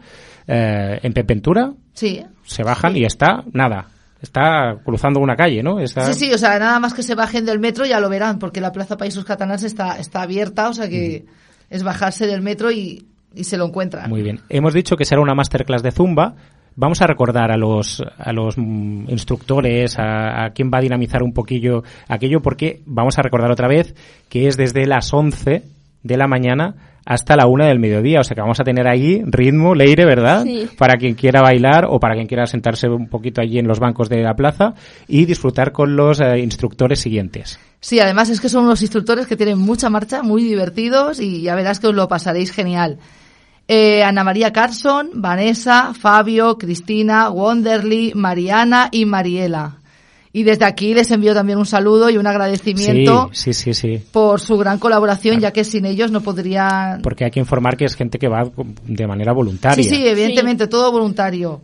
eh, 0.48 1.00
en 1.02 1.14
Pepentura 1.14 1.74
Sí. 1.94 2.24
se 2.44 2.64
bajan 2.64 2.96
y 2.98 3.04
está, 3.06 3.44
nada, 3.54 3.88
está 4.22 4.78
cruzando 4.84 5.20
una 5.20 5.36
calle, 5.36 5.62
¿no? 5.64 5.80
Está- 5.80 6.14
Sí, 6.14 6.26
sí, 6.28 6.34
o 6.34 6.38
sea, 6.38 6.58
nada 6.60 6.80
más 6.80 6.94
que 6.94 7.04
se 7.04 7.16
bajen 7.16 7.46
del 7.46 7.60
metro 7.60 7.86
ya 7.86 8.00
lo 8.00 8.10
verán, 8.10 8.40
porque 8.40 8.62
la 8.62 8.72
Plaza 8.72 8.98
Países 8.98 9.24
Catalans 9.24 9.64
está, 9.64 9.98
está 10.00 10.22
abierta, 10.22 10.70
o 10.70 10.74
sea 10.74 10.88
que 10.90 11.26
es 11.70 11.84
bajarse 11.84 12.28
del 12.28 12.42
metro 12.42 12.72
y, 12.72 13.06
y 13.36 13.44
se 13.44 13.58
lo 13.58 13.66
encuentran. 13.66 14.10
Muy 14.10 14.22
bien. 14.22 14.42
Hemos 14.50 14.74
dicho 14.74 14.96
que 14.96 15.06
será 15.06 15.22
una 15.22 15.36
masterclass 15.36 15.84
de 15.84 15.92
Zumba. 15.92 16.36
Vamos 16.76 17.02
a 17.02 17.08
recordar 17.08 17.52
a 17.52 17.58
los, 17.58 18.04
a 18.18 18.34
los 18.34 18.58
mm, 18.58 19.10
instructores, 19.10 19.98
a, 19.98 20.46
a 20.46 20.50
quién 20.52 20.70
va 20.74 20.80
a 20.80 20.82
dinamizar 20.82 21.24
un 21.24 21.34
poquillo 21.34 21.84
aquello, 22.08 22.42
porque 22.42 22.82
vamos 22.86 23.18
a 23.18 23.22
recordar 23.22 23.52
otra 23.52 23.68
vez 23.68 23.96
que 24.30 24.48
es 24.48 24.58
desde 24.58 24.86
las 24.86 25.14
11 25.14 25.64
de 26.04 26.18
la 26.18 26.28
mañana 26.28 26.76
hasta 27.06 27.36
la 27.36 27.46
una 27.48 27.68
del 27.68 27.80
mediodía. 27.80 28.20
O 28.20 28.24
sea 28.24 28.36
que 28.36 28.42
vamos 28.42 28.60
a 28.60 28.64
tener 28.64 28.88
ahí 28.88 29.22
ritmo, 29.26 29.76
leire, 29.76 30.06
¿verdad? 30.06 30.44
Sí. 30.44 30.68
Para 30.78 30.98
quien 30.98 31.14
quiera 31.14 31.42
bailar 31.42 31.86
o 31.88 32.00
para 32.00 32.16
quien 32.16 32.28
quiera 32.28 32.48
sentarse 32.48 32.90
un 32.90 33.08
poquito 33.08 33.42
allí 33.42 33.60
en 33.60 33.68
los 33.68 33.80
bancos 33.80 34.10
de 34.10 34.22
la 34.22 34.34
plaza 34.34 34.74
y 35.08 35.26
disfrutar 35.26 35.72
con 35.72 35.96
los 35.96 36.20
eh, 36.20 36.40
instructores 36.40 37.00
siguientes. 37.00 37.60
Sí, 37.80 38.00
además 38.00 38.30
es 38.30 38.42
que 38.42 38.50
son 38.50 38.66
unos 38.66 38.82
instructores 38.82 39.28
que 39.28 39.38
tienen 39.38 39.60
mucha 39.60 39.90
marcha, 39.90 40.24
muy 40.24 40.44
divertidos 40.44 41.20
y 41.20 41.44
ya 41.44 41.56
verás 41.56 41.80
que 41.80 41.88
os 41.88 41.96
lo 41.96 42.08
pasaréis 42.08 42.52
genial. 42.52 42.98
Eh, 43.68 44.04
Ana 44.04 44.24
María 44.24 44.54
Carson, 44.54 45.10
Vanessa, 45.16 45.94
Fabio, 46.00 46.58
Cristina, 46.58 47.30
Wonderly, 47.30 48.12
Mariana 48.14 48.90
y 48.92 49.06
Mariela. 49.06 49.78
Y 50.32 50.44
desde 50.44 50.66
aquí 50.66 50.94
les 50.94 51.10
envío 51.12 51.34
también 51.34 51.58
un 51.58 51.66
saludo 51.66 52.10
y 52.10 52.18
un 52.18 52.28
agradecimiento 52.28 53.30
Sí, 53.32 53.54
sí, 53.54 53.74
sí, 53.74 54.02
por 54.12 54.42
su 54.42 54.58
gran 54.58 54.80
colaboración, 54.80 55.40
ya 55.40 55.52
que 55.52 55.64
sin 55.64 55.86
ellos 55.86 56.12
no 56.12 56.20
podrían... 56.22 57.02
Porque 57.02 57.24
hay 57.24 57.32
que 57.32 57.40
informar 57.40 57.78
que 57.78 57.86
es 57.86 57.96
gente 57.96 58.20
que 58.20 58.28
va 58.28 58.44
de 58.84 59.08
manera 59.08 59.32
voluntaria. 59.34 59.82
Sí, 59.82 59.90
sí, 59.90 60.06
evidentemente, 60.08 60.68
todo 60.68 60.92
voluntario. 60.92 61.62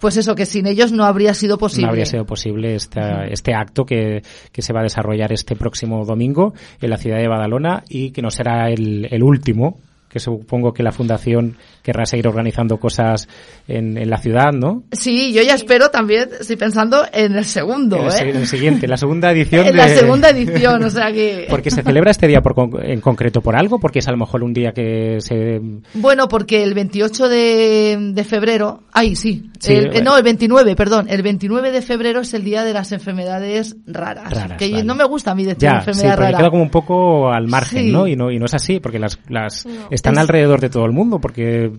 Pues 0.00 0.16
eso, 0.16 0.34
que 0.34 0.46
sin 0.46 0.66
ellos 0.66 0.90
no 0.90 1.04
habría 1.04 1.34
sido 1.34 1.58
posible. 1.58 1.84
No 1.84 1.90
habría 1.90 2.06
sido 2.06 2.24
posible 2.24 2.74
esta- 2.74 3.26
este 3.26 3.54
acto 3.54 3.84
que, 3.84 4.22
que 4.50 4.62
se 4.62 4.72
va 4.72 4.80
a 4.80 4.84
desarrollar 4.84 5.30
este 5.32 5.54
próximo 5.54 6.04
domingo 6.04 6.54
en 6.80 6.90
la 6.90 6.96
ciudad 6.96 7.18
de 7.18 7.28
Badalona 7.28 7.84
y 7.88 8.10
que 8.10 8.22
no 8.22 8.30
será 8.30 8.70
el, 8.70 9.06
el 9.10 9.22
último, 9.22 9.78
que 10.12 10.20
supongo 10.20 10.72
que 10.72 10.82
la 10.82 10.92
Fundación 10.92 11.56
querrá 11.82 12.04
seguir 12.06 12.28
organizando 12.28 12.76
cosas 12.78 13.28
en, 13.66 13.96
en 13.96 14.10
la 14.10 14.18
ciudad, 14.18 14.52
¿no? 14.52 14.82
Sí, 14.92 15.32
yo 15.32 15.42
ya 15.42 15.54
espero 15.54 15.90
también, 15.90 16.28
estoy 16.38 16.56
pensando 16.56 17.04
en 17.12 17.34
el 17.34 17.44
segundo, 17.44 17.96
En 17.96 18.04
el, 18.04 18.10
se- 18.12 18.22
en 18.30 18.36
¿eh? 18.36 18.40
el 18.40 18.46
siguiente, 18.46 18.86
la 18.86 18.96
segunda 18.96 19.30
edición 19.32 19.66
En 19.66 19.76
la 19.76 19.86
de- 19.86 19.96
segunda 19.96 20.30
edición, 20.30 20.82
o 20.84 20.90
sea 20.90 21.10
que... 21.12 21.46
Porque 21.50 21.70
se 21.70 21.82
celebra 21.82 22.10
este 22.10 22.26
día 22.28 22.40
por 22.42 22.54
con- 22.54 22.72
en 22.84 23.00
concreto 23.00 23.40
por 23.40 23.56
algo, 23.56 23.78
porque 23.80 24.00
es 24.00 24.08
a 24.08 24.12
lo 24.12 24.18
mejor 24.18 24.42
un 24.44 24.52
día 24.52 24.72
que 24.72 25.16
se... 25.20 25.60
Bueno, 25.94 26.28
porque 26.28 26.62
el 26.62 26.74
28 26.74 27.28
de, 27.28 27.98
de 28.12 28.24
febrero, 28.24 28.82
ay, 28.92 29.16
sí, 29.16 29.48
Sí, 29.58 29.72
el- 29.74 29.86
eh, 29.86 29.90
bueno. 29.92 30.10
no, 30.12 30.16
el 30.18 30.24
29, 30.24 30.76
perdón, 30.76 31.06
el 31.08 31.22
29 31.22 31.70
de 31.72 31.82
febrero 31.82 32.20
es 32.20 32.34
el 32.34 32.44
día 32.44 32.64
de 32.64 32.72
las 32.72 32.90
enfermedades 32.92 33.76
raras. 33.86 34.30
Raras, 34.32 34.58
que 34.58 34.68
vale. 34.70 34.84
no 34.84 34.94
me 34.94 35.04
gusta 35.04 35.30
a 35.30 35.34
mí 35.34 35.44
decir 35.44 35.62
Ya, 35.62 35.80
sí, 35.82 35.90
enfermedad 35.90 36.16
porque 36.16 36.24
rara. 36.32 36.38
queda 36.38 36.50
como 36.50 36.62
un 36.62 36.70
poco 36.70 37.30
al 37.32 37.46
margen, 37.48 37.84
Sí. 37.86 37.92
¿no? 37.92 38.06
Y 38.08 38.16
no 38.16 38.30
y 38.30 38.38
no 38.38 38.46
es 38.46 38.54
así, 38.54 38.80
porque 38.80 38.98
las, 38.98 39.18
las 39.28 39.64
No. 39.66 39.86
Están 40.02 40.14
Es- 40.14 40.20
alrededor 40.20 40.60
de 40.60 40.68
todo 40.68 40.84
el 40.84 40.92
mundo, 40.92 41.20
porque 41.20 41.70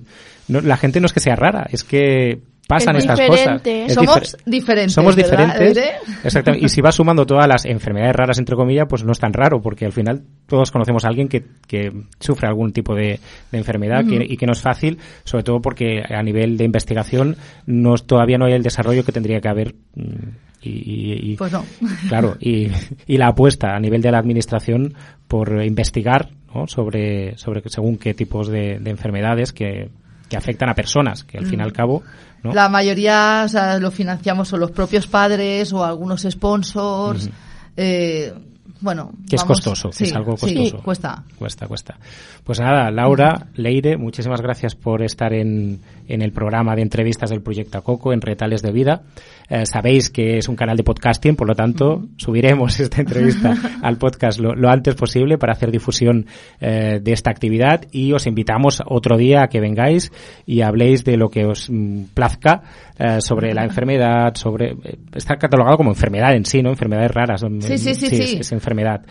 no- 0.47 0.62
la 0.62 0.77
gente 0.77 0.99
no 0.99 1.05
es 1.07 1.13
que 1.13 1.19
sea 1.19 1.36
rara, 1.36 1.67
es 1.71 1.83
que 1.83 2.39
pasan 2.65 2.95
Es 2.95 3.03
estas 3.03 3.19
diferente. 3.19 3.81
cosas. 3.83 3.89
Es 3.89 3.93
Somos 3.93 4.15
difer- 4.15 4.43
diferentes. 4.45 4.93
Somos 4.93 5.15
¿verdad, 5.17 5.53
diferentes. 5.59 5.93
Exactamente. 6.23 6.65
Y 6.65 6.69
si 6.69 6.81
vas 6.81 6.95
sumando 6.95 7.25
todas 7.25 7.45
las 7.47 7.65
enfermedades 7.65 8.15
raras, 8.15 8.39
entre 8.39 8.55
comillas, 8.55 8.86
pues 8.89 9.03
no 9.03 9.12
es 9.12 9.19
tan 9.19 9.33
raro, 9.33 9.62
porque 9.62 9.86
al 9.86 9.91
final 9.91 10.23
todos 10.47 10.71
conocemos 10.71 11.03
a 11.03 11.09
alguien 11.09 11.27
que, 11.27 11.43
que 11.67 11.91
sufre 12.21 12.47
algún 12.47 12.71
tipo 12.71 12.95
de, 12.95 13.19
de 13.51 13.57
enfermedad 13.57 14.05
que- 14.07 14.25
y 14.27 14.38
que 14.38 14.45
no 14.45 14.53
es 14.53 14.62
fácil, 14.62 14.97
sobre 15.25 15.43
todo 15.43 15.62
porque 15.62 16.01
a 16.07 16.23
nivel 16.23 16.55
de 16.57 16.63
investigación 16.63 17.36
no, 17.65 17.95
todavía 17.95 18.38
no 18.38 18.45
hay 18.45 18.53
el 18.53 18.63
desarrollo 18.63 19.03
que 19.03 19.12
tendría 19.12 19.41
que 19.41 19.49
haber. 19.49 19.75
mm, 19.95 20.29
y- 20.65 21.33
y- 21.33 21.36
Pues 21.36 21.51
no. 21.51 21.65
Claro, 22.07 22.38
y, 22.39 22.69
y 23.05 23.17
la 23.17 23.27
apuesta 23.27 23.75
a 23.75 23.79
nivel 23.81 24.01
de 24.01 24.12
la 24.12 24.19
administración 24.19 24.93
por 25.27 25.62
investigar 25.62 26.29
¿no? 26.54 26.68
sobre, 26.68 27.38
sobre 27.38 27.62
según 27.70 27.98
qué 27.98 28.13
tipos 28.13 28.48
de, 28.48 28.80
de 28.80 28.89
enfermedades 28.92 29.52
que, 29.54 29.89
que 30.30 30.38
afectan 30.38 30.70
a 30.70 30.74
personas, 30.76 31.24
que 31.24 31.38
al 31.38 31.46
fin 31.46 31.60
y 31.60 31.63
al 31.63 31.74
cabo. 31.74 32.04
¿no? 32.44 32.54
La 32.54 32.70
mayoría 32.70 33.44
o 33.46 33.48
sea, 33.50 33.78
lo 33.80 33.92
financiamos 33.92 34.52
o 34.54 34.58
los 34.58 34.72
propios 34.72 35.08
padres 35.08 35.72
o 35.74 35.84
algunos 35.84 36.22
sponsors. 36.30 37.30
eh, 37.78 38.34
bueno, 38.82 39.13
Que 39.30 39.38
es 39.38 39.44
costoso, 39.46 39.92
que 39.92 39.96
sí, 39.96 40.04
es 40.04 40.13
algo 40.13 40.36
sí, 40.36 40.54
costoso. 40.54 40.84
cuesta. 40.84 41.24
Cuesta, 41.39 41.68
cuesta. 41.68 41.98
Pues 42.44 42.60
nada, 42.60 42.92
Laura, 42.92 43.48
Leire, 43.56 43.96
muchísimas 43.96 44.42
gracias 44.42 44.76
por 44.76 45.02
estar 45.04 45.32
en, 45.34 45.80
en 46.08 46.22
el 46.22 46.32
programa 46.32 46.76
de 46.76 46.82
entrevistas 46.82 47.30
del 47.30 47.42
Proyecto 47.42 47.82
Coco 47.84 48.13
en 48.13 48.22
Retales 48.22 48.62
de 48.62 48.72
Vida. 48.72 49.04
Eh, 49.50 49.66
sabéis 49.66 50.10
que 50.10 50.38
es 50.38 50.48
un 50.48 50.56
canal 50.56 50.78
de 50.78 50.84
podcasting, 50.84 51.36
por 51.36 51.48
lo 51.48 51.54
tanto, 51.56 52.04
subiremos 52.18 52.80
esta 52.80 53.02
entrevista 53.02 53.56
al 53.82 53.98
podcast 53.98 54.39
lo, 54.39 54.56
lo 54.56 54.70
antes 54.70 54.96
posible 54.96 55.38
para 55.38 55.54
hacer 55.54 55.70
difusión 55.72 56.26
eh, 56.62 57.00
de 57.02 57.12
esta 57.12 57.30
actividad 57.32 57.82
y 57.92 58.13
os 58.13 58.26
invitamos 58.26 58.82
otro 58.86 59.18
día 59.18 59.44
a 59.44 59.48
que 59.48 59.60
vengáis 59.60 60.12
y 60.46 60.62
habléis 60.62 61.04
de 61.04 61.18
lo 61.18 61.30
que 61.30 61.46
os 61.46 61.70
mm, 61.70 62.04
plazca 62.13 62.62
eh, 62.98 63.22
sobre 63.22 63.54
la 63.54 63.63
enfermedad, 63.63 64.34
sobre... 64.36 64.76
está 65.13 65.36
catalogado 65.38 65.78
como 65.78 65.92
enfermedad 65.92 66.34
en 66.36 66.46
sí, 66.46 66.62
¿no? 66.62 66.70
Enfermedades 66.70 67.12
raras. 67.12 67.42
Sí, 67.60 67.78
sí, 67.78 67.96
sí, 67.96 68.06
es- 68.06 68.30
sí. 68.30 68.38
es 68.39 68.52
enfermedad. 68.52 69.02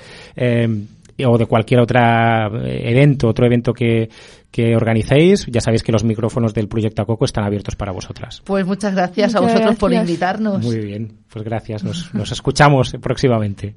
O 1.25 1.39
de 1.39 1.47
cualquier 1.47 1.81
otro 1.81 2.01
evento, 2.65 3.29
otro 3.29 3.47
evento 3.47 3.73
que, 3.73 4.09
que 4.53 4.77
organicéis, 4.77 5.47
ya 5.47 5.61
sabéis 5.61 5.83
que 5.83 5.91
los 5.91 6.05
micrófonos 6.05 6.53
del 6.53 6.69
Proyecto 6.69 7.03
Acoco 7.03 7.25
están 7.25 7.45
abiertos 7.45 7.75
para 7.75 7.91
vosotras. 7.91 8.43
Pues 8.45 8.67
muchas 8.67 8.95
gracias 8.95 9.35
a 9.35 9.41
vosotros 9.41 9.77
por 9.77 9.93
invitarnos. 9.93 10.63
Muy 10.63 10.79
bien, 10.79 11.21
pues 11.33 11.45
gracias. 11.45 11.83
Nos, 11.83 12.15
nos 12.15 12.31
escuchamos 12.31 12.95
próximamente. 13.01 13.75